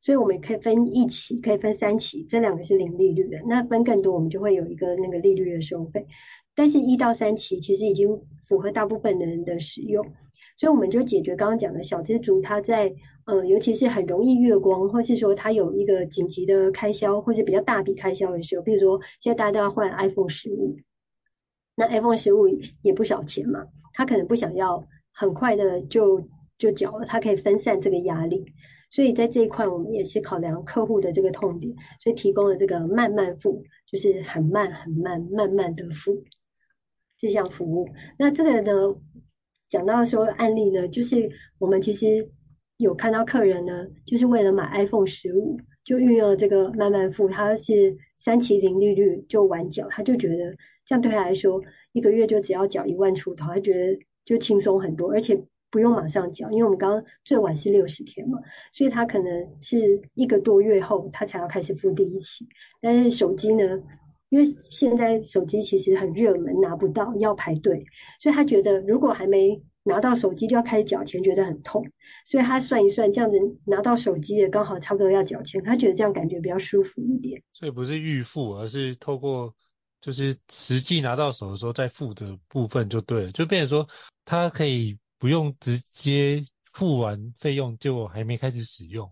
[0.01, 3.43] 所以我们可以分一期，可以分三期，这两个是零利率的。
[3.45, 6.07] 那分更多，我们就会有一个那个利率的收费。
[6.55, 10.03] 但是一到三期其实已经符合大部分的人的使用，
[10.57, 12.95] 所以我们就解决刚刚讲的小资族他在
[13.25, 20.77] 呃，尤其是很容易月光，或是说他有一个紧急的开销，或是比较大笔开销的时候，比如说现在大家都要换 iPhone 十五，
[21.75, 22.47] 那 iPhone 十五
[22.81, 28.53] 也不少钱嘛，他可能不想要很快的就就缴了，他可以分散这个压力。
[28.91, 36.23] 所以在这一块，我们也是考量客户的这个痛点，所以提供了这个慢慢付，就是很慢很慢慢慢的付
[37.17, 37.89] 这项服务。
[38.19, 38.95] 那这个呢，
[39.67, 42.29] 讲到说案例呢，就是我们其实
[42.77, 55.45] 有看到客人呢，就是为了买 iPhone 十五，就运用了这个慢慢付，他是三期零利率就晚缴，他就觉得这样对他来说，一个月就只要缴一万出头，他觉得就轻松很多，而且。
[55.73, 58.37] 不用马上缴，因为我们刚刚最晚是六十天嘛，
[58.73, 62.47] 所以他可能是一个多月后他才要开始付第一期。
[62.79, 63.81] 但是手机呢，
[64.29, 67.87] 因为现在手机其实很热门，拿不到要排队，
[68.19, 71.87] 所以他觉得如果还没拿到手机就要开始缴钱，觉得很痛。
[72.27, 77.41] 所以他算一算，这样子拿到手机也刚好差不多要缴钱，他觉得这样感觉比较舒服一点。
[77.51, 79.55] 所以不是预付，而是透过
[80.03, 83.87] 就是实际拿到手的时候再付的部分就对了，就变成说
[84.25, 84.99] 他可以。
[85.19, 89.09] 不用直接付完费用就还没开始使用。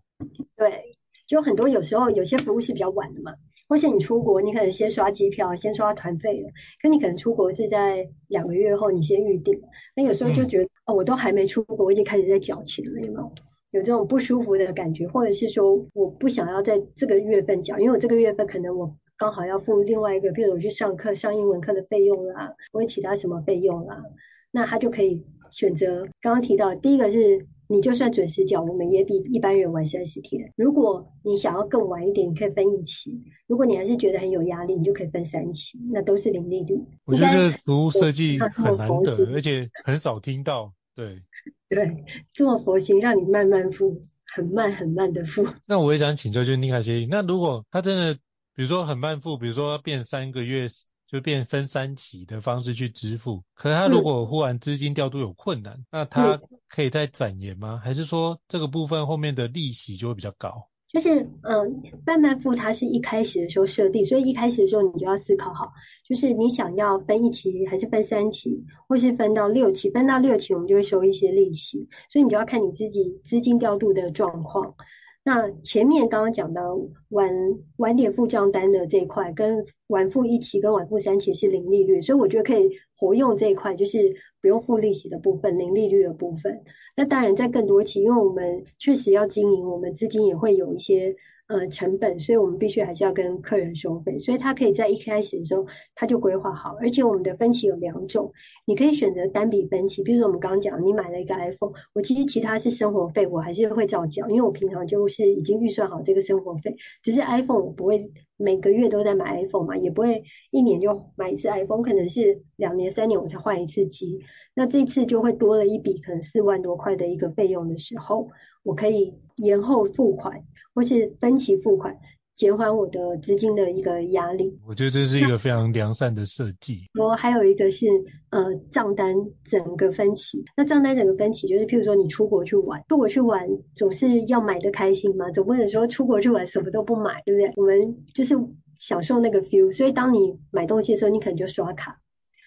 [0.58, 3.36] 对，就很多有时候有些服务是比较晚的嘛，
[3.70, 6.50] 或是你出国，你可能先刷机票，先刷团费了，
[6.82, 9.62] 可你可能出国是在两个月后你先预定，
[9.96, 13.34] 那有时候就觉得、嗯、哦，我都还没出国，我已经开始在缴钱了，有没有？
[13.72, 24.02] 有这种不舒服的感觉，或者是说我不想要在这个月份缴，因为我这个月份可能我刚好要付另外一个，比如我去上课上英文课的费用啦，或者其他什么费用啦，
[24.50, 25.24] 那他就可以。
[25.52, 30.54] 选择刚刚提到，第一个是你就算准时缴，我们也比一般人晚三十天。
[30.56, 36.80] 如果你想要更晚一点，你可以分一期；如果你还是觉得很有压力，你就可以分三期，那都是零利率。
[37.04, 40.72] 我觉得这服务设计很难得，而且很少听到。
[40.96, 41.22] 对
[41.68, 44.02] 对，这么佛心，让你慢慢付，
[44.34, 45.46] 很慢很慢的付。
[45.66, 48.18] 那我也想请教，就是尼卡协议，那如果他真的，
[48.62, 50.68] 比如说很慢付，比如说要变三个月。
[51.08, 57.82] 就变分三期的方式去支付，可是他如果忽然资金调度有困难，嗯、那他可以再展延吗？
[57.84, 60.70] 还是说这个部分后面的利息就会比较高？
[60.88, 65.74] 就是嗯，慢慢付它是一开始的时候设定，所以一开始的时候你就要思考好，
[66.08, 74.76] 就是你想要分一期还是分三期，或是分到六期，分到六期我们就会收一些利息，所以你就要看你自己资金调度的状况。
[75.24, 76.62] 那前面刚刚讲的
[77.10, 77.30] 晚
[77.78, 86.64] 晚点付账单的这一块，跟晚付一期跟晚付三期是零利率，所以我觉得可以活用这一块，就是不用付利息的部分，零利率的部分。
[86.96, 91.16] 那当然在更多期，因为我们确实要经营，我们资金也会有一些
[91.52, 94.18] 呃成本，所以我们必须还是要跟客人收费。
[94.18, 98.32] 所以他可以在一开始的时候他就规划好，而且我们的分期有两种，
[98.66, 114.22] 你可以选择单笔分期，比如说我们刚刚讲，你买了一个 iPhone，我其实其他是生活费，我还是会照缴，因为我平常就是已经预算好这个生活费，只是 iPhone 我不会每个月都在买 iPhone 嘛，也不会一年就买一次 iPhone，可能是两年三年我才换一次机，
[114.56, 118.30] 那这次就会多了一笔可能四万多块的一个费用的时候，
[118.64, 121.98] 我可以延后付款或是分期付款。
[122.34, 126.90] 减缓我的资金的一个压力，我觉得这是一个非常良善的设计。
[126.98, 127.86] 我还有一个是
[128.30, 137.54] 呃账单整个分期，那账单整个分期就是譬如说你出国去玩，出国去玩总是要买的开心嘛，总不能说出国去玩什么都不买，对不对？
[137.58, 138.36] 我们就是
[138.80, 142.00] 享受那个 feel，所以当你买东西的时候，你可能就刷卡。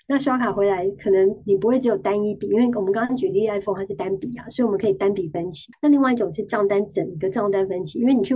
[0.06, 5.72] 那刷卡回来，可能你不会只有单一笔，因为我们刚刚举例 iPhone 它是单笔啊，所以我们可以单笔分期。
[5.80, 8.34] 那另外一种是账单整个账单分期，因为你去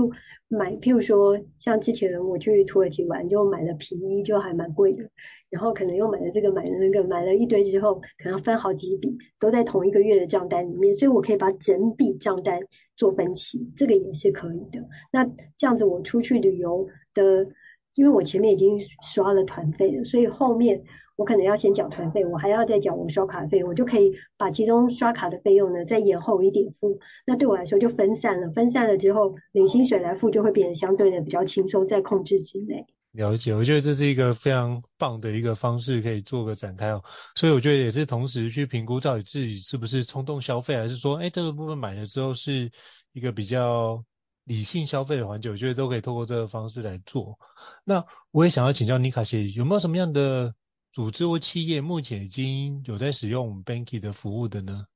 [0.49, 5.11] 买，譬如说像之前我去土耳其玩，就买了皮衣，就还蛮贵的，
[5.51, 12.61] 然后可能又买了这个买了那个，买了一堆之后，可能分好几笔，都在同一个月的账单里面，所以我可以把整笔账单
[12.97, 14.89] 做分期，这个也是可以的。
[15.13, 15.27] 那
[15.59, 17.47] 这样子我出去旅游的，
[17.95, 20.83] 因为我前面已经刷了团费了，所以后面。
[21.19, 27.01] 我可能要先缴团费，我还要再缴我刷卡费，我就可以把其中刷卡的费用呢再延后一点付。
[27.27, 32.87] 那对我来说就分散了，分散了之后领薪水来付就会变得相对的比较轻松，在控制之内。
[33.11, 37.03] 了解，我觉得这是一个非常棒的一个方式，可以做个展开哦。
[37.35, 42.71] 所以我觉得也是同时去评估到底自己是不是冲动消费，还是说，哎，这个部分买了之后是
[43.13, 44.05] 一个比较
[44.45, 47.39] 理性消费的环节，我觉得都可以透过这个方式来做。
[47.83, 50.55] 那我也想要请教妮卡西，有没有什么样的
[50.93, 54.87] 组织或企业目前已经有在使用 Banky 的服务的呢？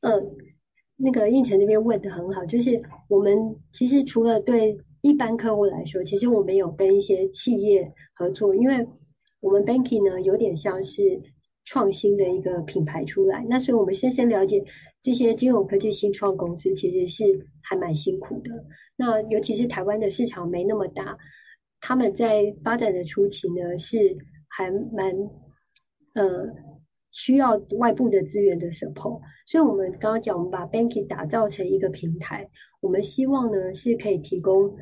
[0.00, 0.12] 嗯，
[0.96, 8.86] 那个应城这边问得很好，就是我们其实除了对一般客户来说，其实我们有跟一些企业合作，因为
[9.40, 11.22] 我们 Banky 呢有点像是
[11.64, 14.64] 创新的一个品牌出来，那所以我们先先了解
[15.00, 21.18] 这些金融科技新创公司其实是还蛮辛苦的，那尤其是台湾的市场没那么大，
[21.80, 24.18] 他们在发展的初期呢是
[24.60, 25.30] 还蛮。
[26.12, 26.52] 呃，
[27.12, 34.76] 需要外部的资源的 support，所以我们刚刚讲，我们把 Banky 打造成一个平台，我们希望呢是可以提供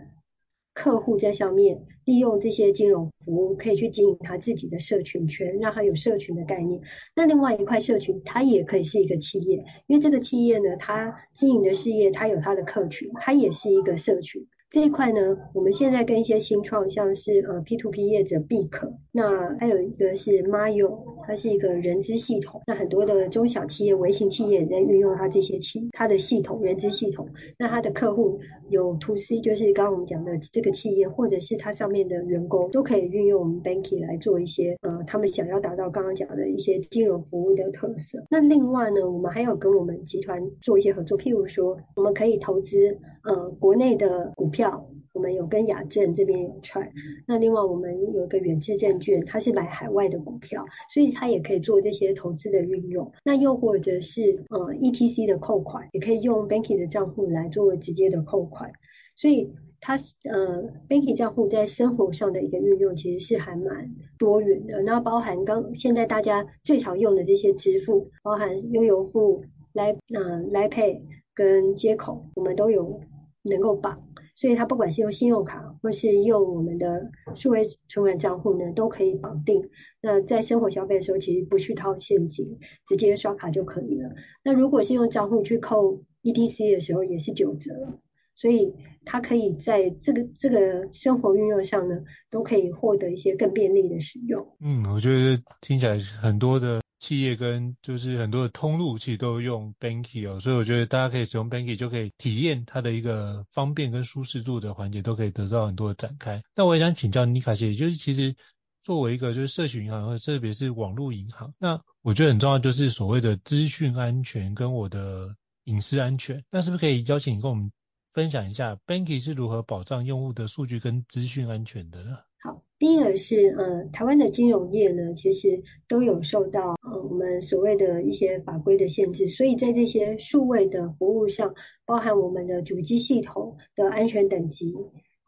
[0.73, 6.81] 客户在上面利用这些金融服务，可以去经营他自己的社群圈，让他有社群的概念。
[7.15, 14.47] 那另外一块社群，它也可以是一个企业，因为这个企业呢，它经营的事业，它有它的客群，它也是一个社群。
[14.71, 15.21] 这一块呢，
[15.55, 27.29] 我们现在跟一些新创，像是呃 P to P 业者 Bik，，那还有一个是 Mayo，它是一个人资系统，那很多的中小企业、微型企业也在运用它这些企它的系统、人资系统。
[27.59, 38.25] 那它的客户有 To C，就是刚刚我们讲的这个企业，或者是它上面的员工，都可以运用我们 Banky 来做一些呃他们想要达到刚刚讲的一些金融服务的特色。
[38.31, 44.89] 那另外呢，我们还有跟我们集团做一些合作，譬如说我们可以投资呃国内的股票。
[45.09, 46.93] 票，我们有跟亚证这边有串，
[47.27, 53.13] 那另外我们有一个远志证券，它是买海外的股票，所以它也可以做这些投资的运用。
[53.25, 58.73] 那又或者是呃 ETC 的扣款，也可以用 Banky 的账户来做直接的扣款。
[59.17, 64.83] 所以它呃 Banky 账户在生活上的一个运用，其实是还蛮多元的。
[64.83, 71.01] 那包含刚现在大家最常用的这些支付，包含悠游付、来呃 Line Pay
[71.35, 73.01] 跟接口，我们都有
[73.43, 74.08] 能够绑。
[74.39, 79.69] 所以它不管是用信用卡或是用我们的数位存款账户呢，都可以绑定。
[80.01, 84.15] 那在生活消费的时候，其实不去掏现金，直接刷卡就可以了。
[84.45, 87.99] 那如果是用账户去扣 ETC 的时候，也是九折。
[88.37, 88.73] 所以
[89.05, 91.97] 它可以在这个这个生活运用上呢，
[92.31, 94.47] 都可以获得一些更便利的使用。
[94.61, 96.81] 嗯，我觉得听起来很多的。
[96.99, 106.43] 企业跟就是很多的通路其实都用 Banky 哦，所以我觉得大家可以使用 Banky 就可以体验它的一个方便跟舒适度的环节，都可以得到很多的展开。
[106.57, 108.35] 那我也想请教妮卡姐，就是其实
[108.83, 116.45] 作为一个就是社群银行，或者特别是网络银行，那我觉得很重要就是所谓的资讯安全跟我的隐私安全。
[116.51, 117.71] 那是不是可以邀请你跟我们
[118.13, 122.19] 分享一下 Banky 是如何保障用户的数据跟资讯安全的呢？
[122.41, 134.73] 好，第一个是，呃，台湾的金融业呢，其实都有受到，呃，我们所谓的一些法规的限制，所以在这些数位的服务上，包含我们的主机系统的安全等级。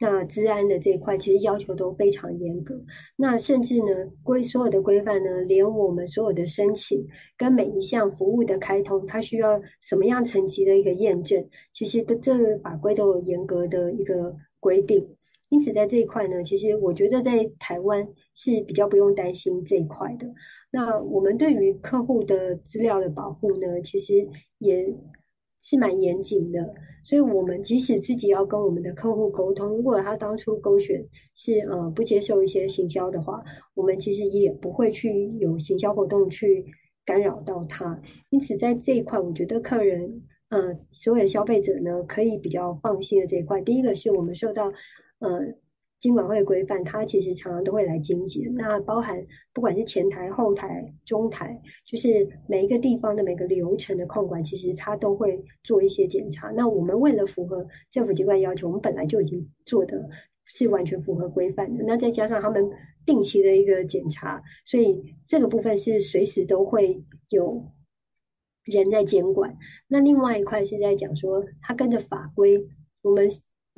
[0.02, 2.84] 那资安的这一块其实要求都非常严格，
[3.16, 15.16] 那甚至呢规所有的规范呢，连我们所有的申请跟每一项服务的开通，它需要什么样层级的一个验证，其实的这个法规都有严格的一个规定。
[15.50, 20.32] 因此在这一块呢，其实我觉得在台湾是比较不用担心这一块的。
[20.70, 24.28] 那我们对于客户的资料的保护呢，其实
[24.58, 24.94] 也
[25.60, 26.74] 是蛮严谨的。
[27.02, 33.42] 所以我们即使自己要跟我们的客户沟通，如果他当初勾选是呃不接受一些行销的话，
[33.74, 36.66] 我们其实也不会去有行销活动去
[37.04, 38.00] 干扰到他。
[38.28, 43.62] 因此在这一块，我觉得客人呃所有的消费者呢，可以比较放心的这一块。
[43.62, 44.72] 第一个是我们受到
[45.20, 45.54] 呃。
[46.00, 48.54] 金管会规范，它其实常常都会来精简。
[48.54, 56.48] 那包含不管是前台、后台、中台，就是每一个地方的每个流程的控管，其实它都会做一些检查。
[56.52, 60.08] 那我们为了符合政府机关要求，我们本来就已经做的
[60.46, 61.84] 是完全符合规范的。
[61.86, 62.70] 那再加上他们
[63.04, 67.70] 定期的一个检查，所以这个部分是随时都会有
[68.64, 69.58] 人在监管。
[69.86, 72.66] 那另外一块是在讲说，它跟着法规，
[73.02, 73.28] 我们。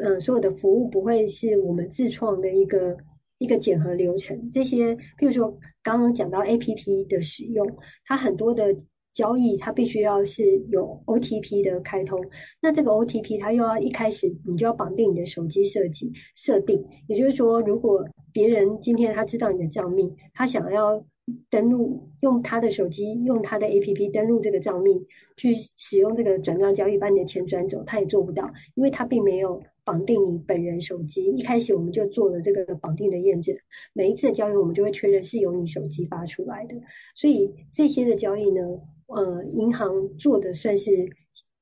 [0.05, 2.97] 嗯，所有的服务不会是我们自创的一个
[3.39, 4.51] 一个检核流程。
[4.53, 8.77] 这些，譬如说刚刚讲到 APP 的使用，它很多的
[9.13, 12.25] 交易，它必须要是有 OTP 的开通。
[12.61, 21.07] 那这个 OTP 它又要一开始你就要绑定你的手机设计设定，也就是说，如果别人今天他知道你的账密，他想要
[21.49, 29.63] 登录用他的手机用他的 APP 登录这个账密去使用这个转账交易把你的钱转走，他也做不到，因为他并没有。
[29.85, 33.57] 绑定你本人手机，一开始我们就做了这个绑定的验证，
[33.93, 36.77] 每一次的交易我们就会确认是由你手机发出来的，
[37.15, 38.63] 所以这些的交易呢，
[39.07, 41.11] 呃，银行做的算是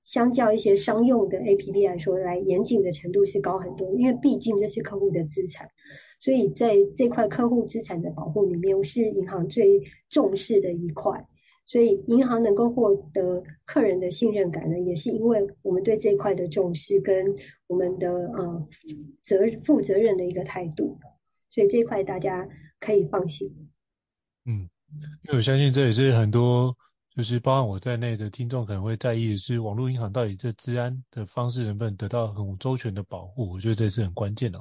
[0.03, 5.68] 相较一些商用的 APP 来说，来严谨的程度是高很多，因为毕竟这是客户的资产，
[6.18, 11.27] 所以在这块客户资产的保护里面，是银行最重视的一块。
[11.71, 17.37] 所以银行能够获得客人的信任感呢，也是因为我们对这一块的重视跟
[17.68, 18.66] 我们的呃
[19.23, 20.99] 责负责任的一个态度，
[21.49, 22.49] 所以这一块大家
[22.81, 23.68] 可以放心。
[24.47, 24.68] 嗯，
[25.23, 26.77] 因为我相信这也是很多
[27.14, 33.49] 就是包含我在内的听众可能会在意的是，网络银行到底这治安的方式能不能得到很周全的保护？
[33.49, 34.61] 我觉得这是很关键的。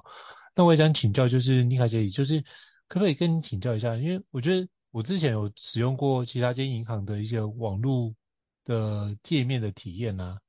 [0.55, 2.43] 那我也想请教，就是妮卡姐，就是
[2.87, 3.95] 可不可以跟你请教一下？
[3.95, 4.67] 因为我觉得。
[4.91, 8.15] 我之前有使用过其他间银行的一些网络
[8.65, 10.39] 的界面的体验啊，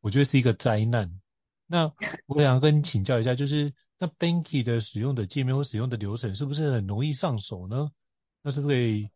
[0.00, 1.20] 我觉得是一个灾难。
[1.66, 1.92] 那
[2.26, 7.90] 我想跟你请教一下，就是那 Banky 的使用的界面或使用的流程是不是很容易上手呢？
[8.42, 9.10] 那是不是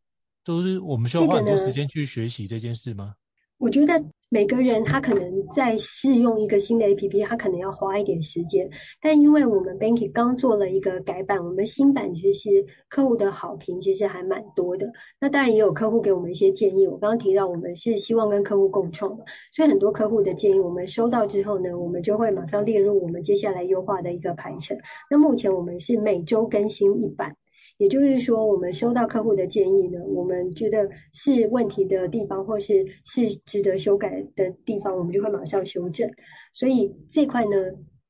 [0.44, 3.14] 都是我们需要花很多时间去学习这件事吗？
[3.62, 4.04] 我觉得。
[4.34, 8.70] 每个人他可能在试用一个新的 APP，他可能要花一点时间。
[8.98, 14.90] 但因为我们 Banky 刚做了一个改版，我们新版其实客户的好评其实还蛮多的。
[15.20, 16.86] 那当然也有客户给我们一些建议。
[16.86, 24.78] 我刚刚提到我们是希望跟客户共创的，所以很多客户的建议我们收到之后呢，我们就会马上列入我们接下来优化的一个排程。
[25.10, 27.36] 那目前我们是每周更新一版。
[27.78, 36.10] 也就是说，我们收到客户的建议呢，我们觉得是问题的地方，或是是值得修改的地方，我们就会马上修正。
[36.54, 37.50] 所以这块呢，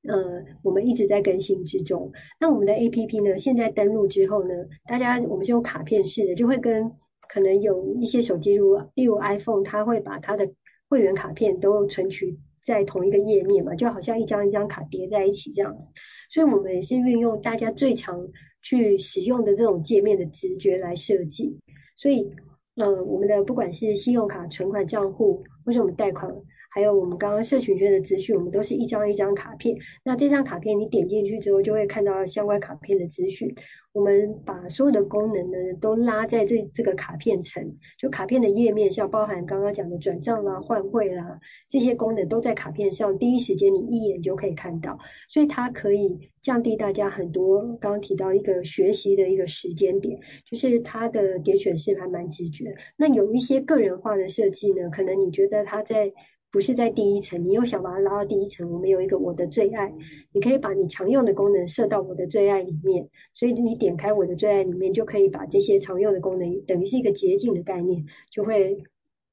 [0.07, 2.13] 呃，我们一直在更新之中。
[2.39, 4.55] 那我们的 APP 呢，现在登录之后呢，
[4.87, 6.93] 大家我们是用卡片式的，就会跟
[7.29, 10.51] 可能有一些手机，如例如 iPhone，它会把它的
[10.89, 15.89] 会员卡片都存取在同一个页面嘛，就好像一张一张卡叠在一起这样子。
[16.29, 18.29] 所以我们也是运用大家最常
[18.63, 21.59] 去使用的这种界面的直觉来设计，
[21.97, 22.31] 所以，
[22.77, 26.35] 呃，我们的不管是信用卡存款账户，或是我们贷款，
[26.75, 29.77] 还有我们刚刚社群圈的资讯，我们都是一张一张卡片。
[30.03, 33.55] 那这张卡片你点进去之后，就会看到相关卡片的资讯。
[33.93, 44.99] 我们把所有的功能呢都拉在这这个卡片层，就卡片的页面上包含刚刚讲的转账啦、换汇啦这些功能都在卡片上，第一时间你一眼就可以看到，
[45.29, 50.19] 所以它可以降低大家很多刚刚提到一个学习的一个时间点，
[50.51, 52.75] 就是它的点选式还蛮直觉。
[52.97, 56.15] 那有一些个人化的设计呢，可能你觉得它在。
[56.53, 58.71] 不是在第一层，你又想把它拉到第一层。
[58.71, 59.93] 我们有一个我的最爱，
[60.33, 63.09] 你可以把你常用的功能设到我的最爱里面。
[63.33, 68.85] 所以你点开我的最爱里面，就可以把这些常用的功能，等于是一个捷径的概念，就会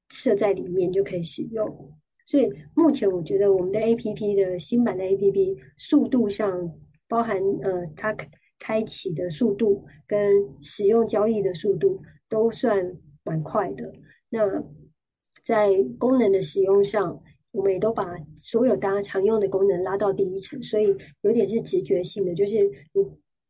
[0.08, 1.92] 设在里面就可以使用。
[2.24, 6.74] 所以目前我觉得我们的 APP 的新版的 APP 速度上，
[7.06, 8.16] 包含呃它
[8.58, 12.00] 开启的速度跟使用交易的速度
[12.30, 13.92] 都算蛮快的。
[14.30, 14.64] 那
[15.50, 18.04] 在功能的使用上，我们也都把
[18.36, 22.56] 所有大家常用的功能拉到第一层，所以有点是直觉性的，就是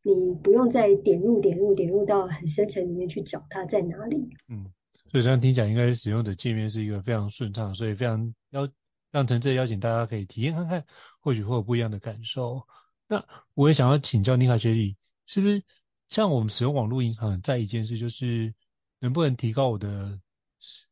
[0.02, 4.30] 你你不用再点入点入点入到很深层里面去找它在哪里。
[4.48, 4.64] 嗯，
[5.10, 8.66] 所以这样听起来应该是使用者界面是一个非常顺畅，所以非常邀
[9.10, 10.86] 让陈志邀请大家可以体验看看，
[11.20, 12.62] 或许会有不一样的感受。
[13.08, 13.22] 那
[13.52, 14.96] 我也想要请教妮卡学弟，
[15.26, 15.62] 是不是
[16.08, 18.54] 像我们使用网络银行，在一件事就是
[19.00, 20.18] 能不能提高我的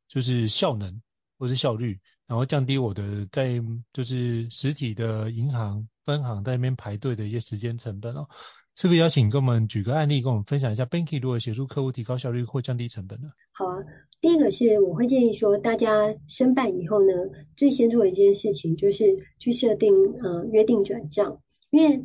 [0.09, 1.01] 就是效能
[1.39, 8.27] 或是效率，然后降低我的在就是实体的银行分行在那边排队的一些时间成本哦？
[8.75, 13.29] 是不是邀请跟我们举个案例，跟我们分享一下 Banky 如何协助客户提高效率或降低成本呢？
[13.53, 13.83] 好啊，
[14.21, 17.13] 第一个是我会建议说，大家申办以后呢，
[17.57, 19.93] 最先做的一件事情就是去设定
[20.23, 22.05] 呃约定转账，因为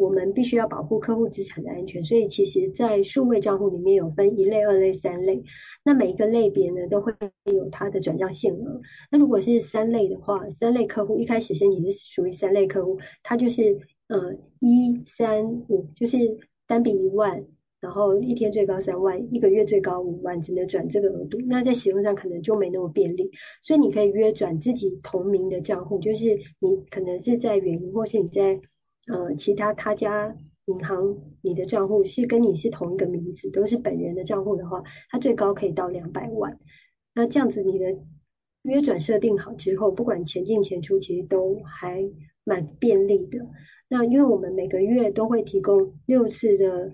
[0.00, 5.42] 我们必须要保护客户资产的安全，所以其实在数位账户里面有分一类、二类、三类，
[5.84, 7.12] 那每一个类别呢都会
[7.44, 8.80] 有它的转账限额。
[9.10, 13.78] 那如果是三类的话，三类客户一开始申请是属于三类客户，它就是。
[14.10, 17.44] 呃，一三五就是单笔一万，
[17.80, 21.38] 然后一天最高三万，一个月最高五万，只能转这个额度。
[21.46, 23.30] 那在使用上可能就没那么便利，
[23.62, 28.60] 所以你可以约转自己同名的账户，就是你可能是在远银或是你在
[29.10, 30.36] 呃其他他家
[30.66, 36.58] 银行，你的账户是跟你是同一个名字，都是本人的账户的话，它最高可以到两百万。
[37.14, 37.98] 那这样子你的
[38.62, 42.08] 约转设定好之后，不管钱进钱出，其实都还
[42.44, 43.46] 蛮便利的。
[43.88, 46.92] 那因为我们每个月都会提供六次的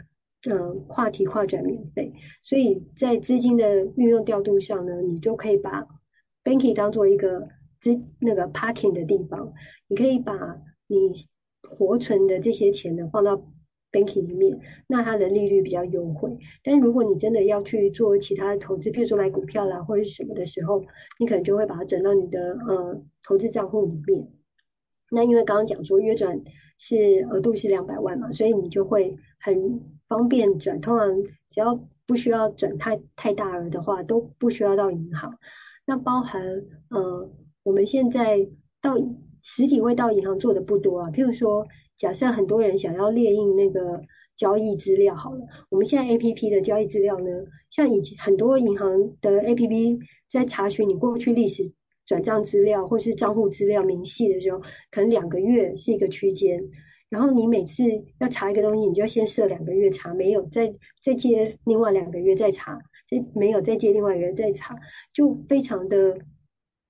[0.49, 5.87] 呃跨提跨转免费，所以在资金的运用调度上呢，你就可以把
[6.43, 7.49] Banky 当做一个
[7.79, 9.53] 资那个 parking 的地方，
[9.89, 11.13] 你可以把你
[11.69, 13.37] 活存的这些钱呢放到
[13.93, 16.39] banking 里面，那它的利率比较优惠。
[16.63, 20.85] 但如果你真的要去做其他投资，譬如说买股票啦或者什么的时候，
[21.19, 24.29] 你可能就会把它转到你的呃投资账户里面。
[25.11, 26.43] 那因为刚刚讲说约转。
[26.79, 30.79] 是额度是两百万嘛，所以你就会很方便转。
[30.83, 35.39] 通常只要不需要转太太大额的话，都不需要到银行。
[35.87, 36.43] 那包含
[36.91, 37.31] 呃，
[37.63, 38.47] 我们现在
[38.83, 38.99] 到
[39.49, 41.11] 实体会到银行做的不多啊。
[41.13, 44.03] 譬如说，假设很多人想要列印那个
[44.37, 47.27] 交易资料，好了，我们现在 APP 的交易资料呢，
[47.71, 51.73] 像以前很多银行的 APP 在查询你过去历史。
[52.07, 54.61] 转账资料或是账户资料明细的时候，
[54.93, 56.71] 可能两个月是一个区间，
[57.09, 57.83] 然后你每次
[58.21, 60.73] 要查一个东西，你就先设两个月查，没有再
[61.03, 62.79] 再接另外两个月再查，
[63.11, 64.77] 再没有再接另外一个月再查，
[65.13, 66.19] 就非常的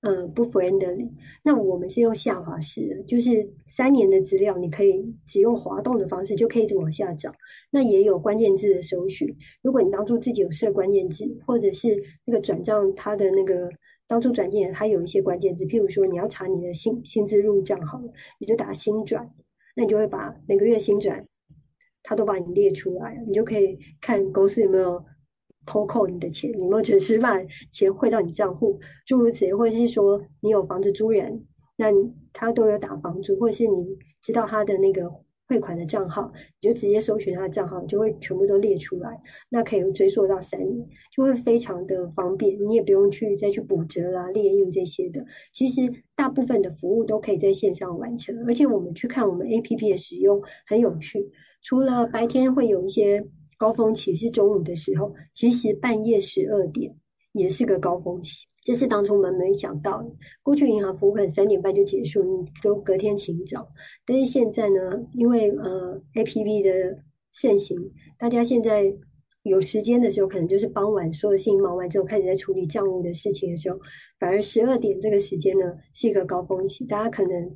[0.09, 1.09] 呃不 friendly。
[1.43, 7.33] 那我们是用下滑式的，就是三年的资料，你可以只用滑动的方式就可以一直往下找。
[7.69, 13.69] 那也有关键字的搜寻，如果你当初自己有设关键字，或者是那个转账它的那个。
[14.09, 19.31] 当初转进来，它有一些关键字，譬如说你要查你的薪薪资入账好了，你就打薪转，
[19.75, 21.27] 那你就会把每个月薪转，
[22.03, 25.03] 它都把你列出来，你就可以看公司有没有
[25.67, 31.45] 偷扣你的钱，有没有准时把钱汇到你账户，诸如此类，或者是说你有房子租人，
[31.75, 31.89] 那
[32.33, 35.11] 他都有打房租，或是你知道他的那个。
[35.49, 39.21] 汇款的账号，你就直接搜寻他的账号，就会全部都列出来。
[39.47, 42.59] 那可以追溯到三年，就会非常的方便。
[42.67, 45.25] 你也不用去再去补折啦、列印这些的。
[45.53, 48.45] 其实大部分的服务都可以在线上完成。
[48.45, 53.25] 而且我们去看我们 APP 的使用很有趣，除了白天会有一些
[53.57, 56.95] 高峰期是中午的时候，其实半夜十二点
[57.31, 58.47] 也是个高峰期。
[58.63, 60.11] 这是当初我们没想到的，
[60.43, 63.69] 过去银行服务可能三点半就结束，你都隔天请早。
[64.05, 68.93] 但是现在呢，因为呃 APP 的盛行，大家现在
[69.41, 73.79] 有时间的时候，可能就是傍晚所有事情忙完之后，开始在处理账务的事情的时候，
[74.19, 77.55] 反而十二点这个时间呢是一个高峰期，大家可能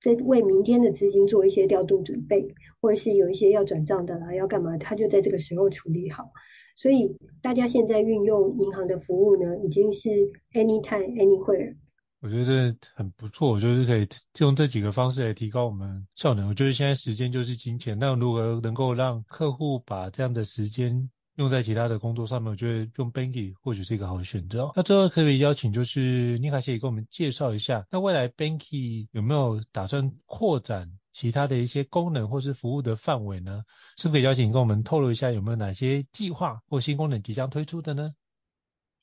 [0.00, 6.32] 在为明天的资金做一些调度准备，或者是有一些要转账的啦，要干嘛，他就在这个时候处理好。
[6.76, 10.10] 所以大家现在运用银行的服务呢，已经是
[10.52, 11.74] anytime anywhere。
[12.20, 14.06] 我觉得这很不错，我就是可以
[14.40, 16.48] 用这几个方式来提高我们效能。
[16.48, 24.72] 我觉得现在时间就是金钱，那如何能够让客户把这样的时间用在其他的工作上面，我觉得用 Banky 或许是一个好的选择。
[24.76, 30.90] 那最后可以邀请就是妮卡协理跟我们介绍一下，那未来 Banky 有没有打算扩展？
[31.10, 33.64] 其他的一些功能或是服务的范围呢，
[33.96, 38.12] 是不是可以邀请跟我们透露一下有没有哪些计划或新功能即将推出的呢？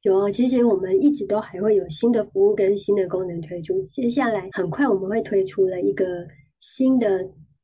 [0.02, 3.82] 有啊，其实我们一直都还会有新的服务跟新的功能推出。
[3.82, 6.06] 接下来很快我们会推出了一个
[6.60, 7.08] 新的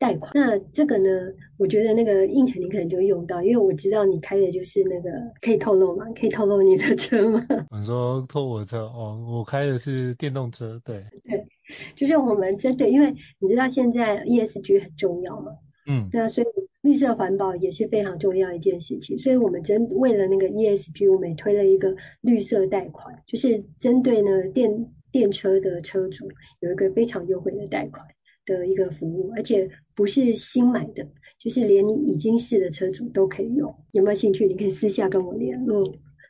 [0.01, 0.31] 贷款。
[0.33, 1.09] 那这个呢，
[1.57, 6.07] 我觉得那个胤丞你可能就会用到，因为我知道你开的就是那个，可以透露吗？
[6.19, 7.45] 可以透露你的车吗？
[7.77, 11.05] 你说透我的车哦，我开的是电动车，对。
[11.23, 11.45] 对。
[11.95, 15.53] 就是我们针对，因为你知道现在 ESG 很重要嘛，
[15.87, 16.47] 嗯，那所以
[16.81, 26.27] 绿色环保也是非常重要一件事情，所以我们针为了那个 ESG，我们也推了一个绿色贷款，就是针对呢电电车的车主
[26.59, 28.05] 有一个非常优惠的贷款。
[28.45, 33.75] 的一个服务，而且不是新买的，就是连你已经是的车主都可以用。
[33.91, 34.45] 有没有兴趣？
[34.45, 35.83] 你可以私下跟我联络。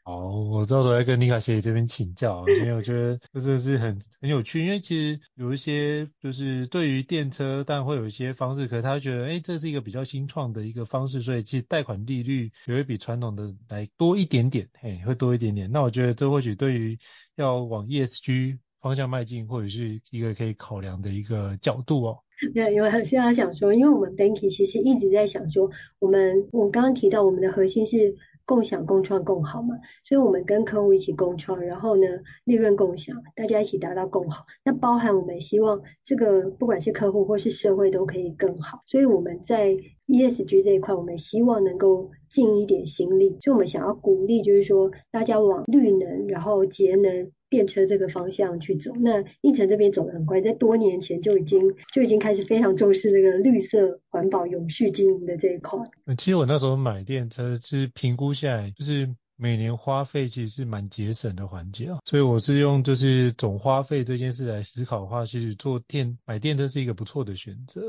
[0.03, 15.71] 哦，我到时候来跟妮卡协理这边请教，因为我觉得这真的是很很有趣，因为其实有一些就是对于电车，但会有一些方式，可是他会觉得，哎，这是一个比较新创的一个方式，所以其实贷款利率也会比传统的来多一点点，嘿，会多一点点。
[15.71, 16.97] 那我觉得这或许对于
[17.35, 22.17] 要往 ESG 方向迈进，或者是一个可以考量的一个角度哦。
[22.53, 25.69] 对，因为现在想说，因为我们 Banky 其实一直在想说，
[25.99, 28.15] 我们我刚刚提到我们的核心是。
[28.43, 32.03] 共享、共创、共好嘛，所以我们跟客户一起共创，然后呢，
[32.43, 34.45] 利润共享，大家一起达到共好。
[34.65, 39.77] 那包含我们希望这个不管是客户或是社会都可以更好，所以我们在
[40.07, 43.37] ESG 这一块，我们希望能够尽一点心力。
[43.39, 47.31] 所以我们想要鼓励，就是说大家往绿能，然后节能。
[47.51, 55.77] 电车这个方向去走，那应城这边走得很快，在多年前就已经就已经开始非常重视那个绿色环保、永续经营的这一块。
[56.17, 59.07] 其实我那时候买电车，其实评估下来就是。
[59.41, 67.81] 每年花费其实是蛮节省的环节啊，所以我是用就是总花费这件事来思考的话，其实做电买电车是一个不错的选择。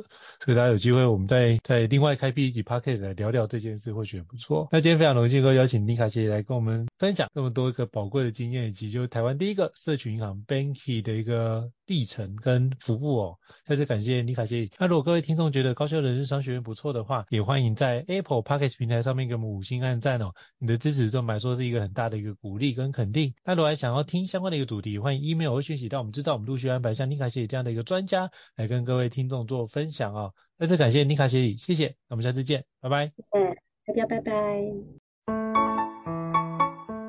[0.43, 4.67] 所以大家有机会，我们再再另外开辟一集 podcast 来聊聊这件事，或许也不错。
[4.73, 13.39] 那今天非常荣幸可以邀请妮卡姐姐来跟我们分享这么多一个宝贵的经验，以及就是台湾第一个社群银行 Banky 的一个历程跟服务哦。
[13.67, 14.71] 再次感谢妮卡协理。
[14.79, 20.33] 那如果各位听众觉得高效人生商学院不错的话，也欢迎在 Apple Podcast 平台上面给我们五星按赞哦。
[20.59, 23.35] 你的支持对我们来说是一个很大的一个鼓励跟肯定。
[23.45, 30.33] 那如果还想要听相关的一个主题，欢迎 email 或讯息让我们知道，我们陆续安排像尼卡协理这样的一个专家来跟各位听众做分享哦。
[30.59, 31.97] 再次感谢尼卡协理，谢谢。
[32.09, 33.13] 那我们下次见，拜拜。
[33.31, 33.55] 嗯，
[33.87, 34.33] 大家拜拜。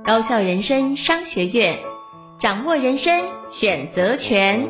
[0.06, 1.80] 高效人生商学院，
[2.40, 4.68] 掌握人生选择权。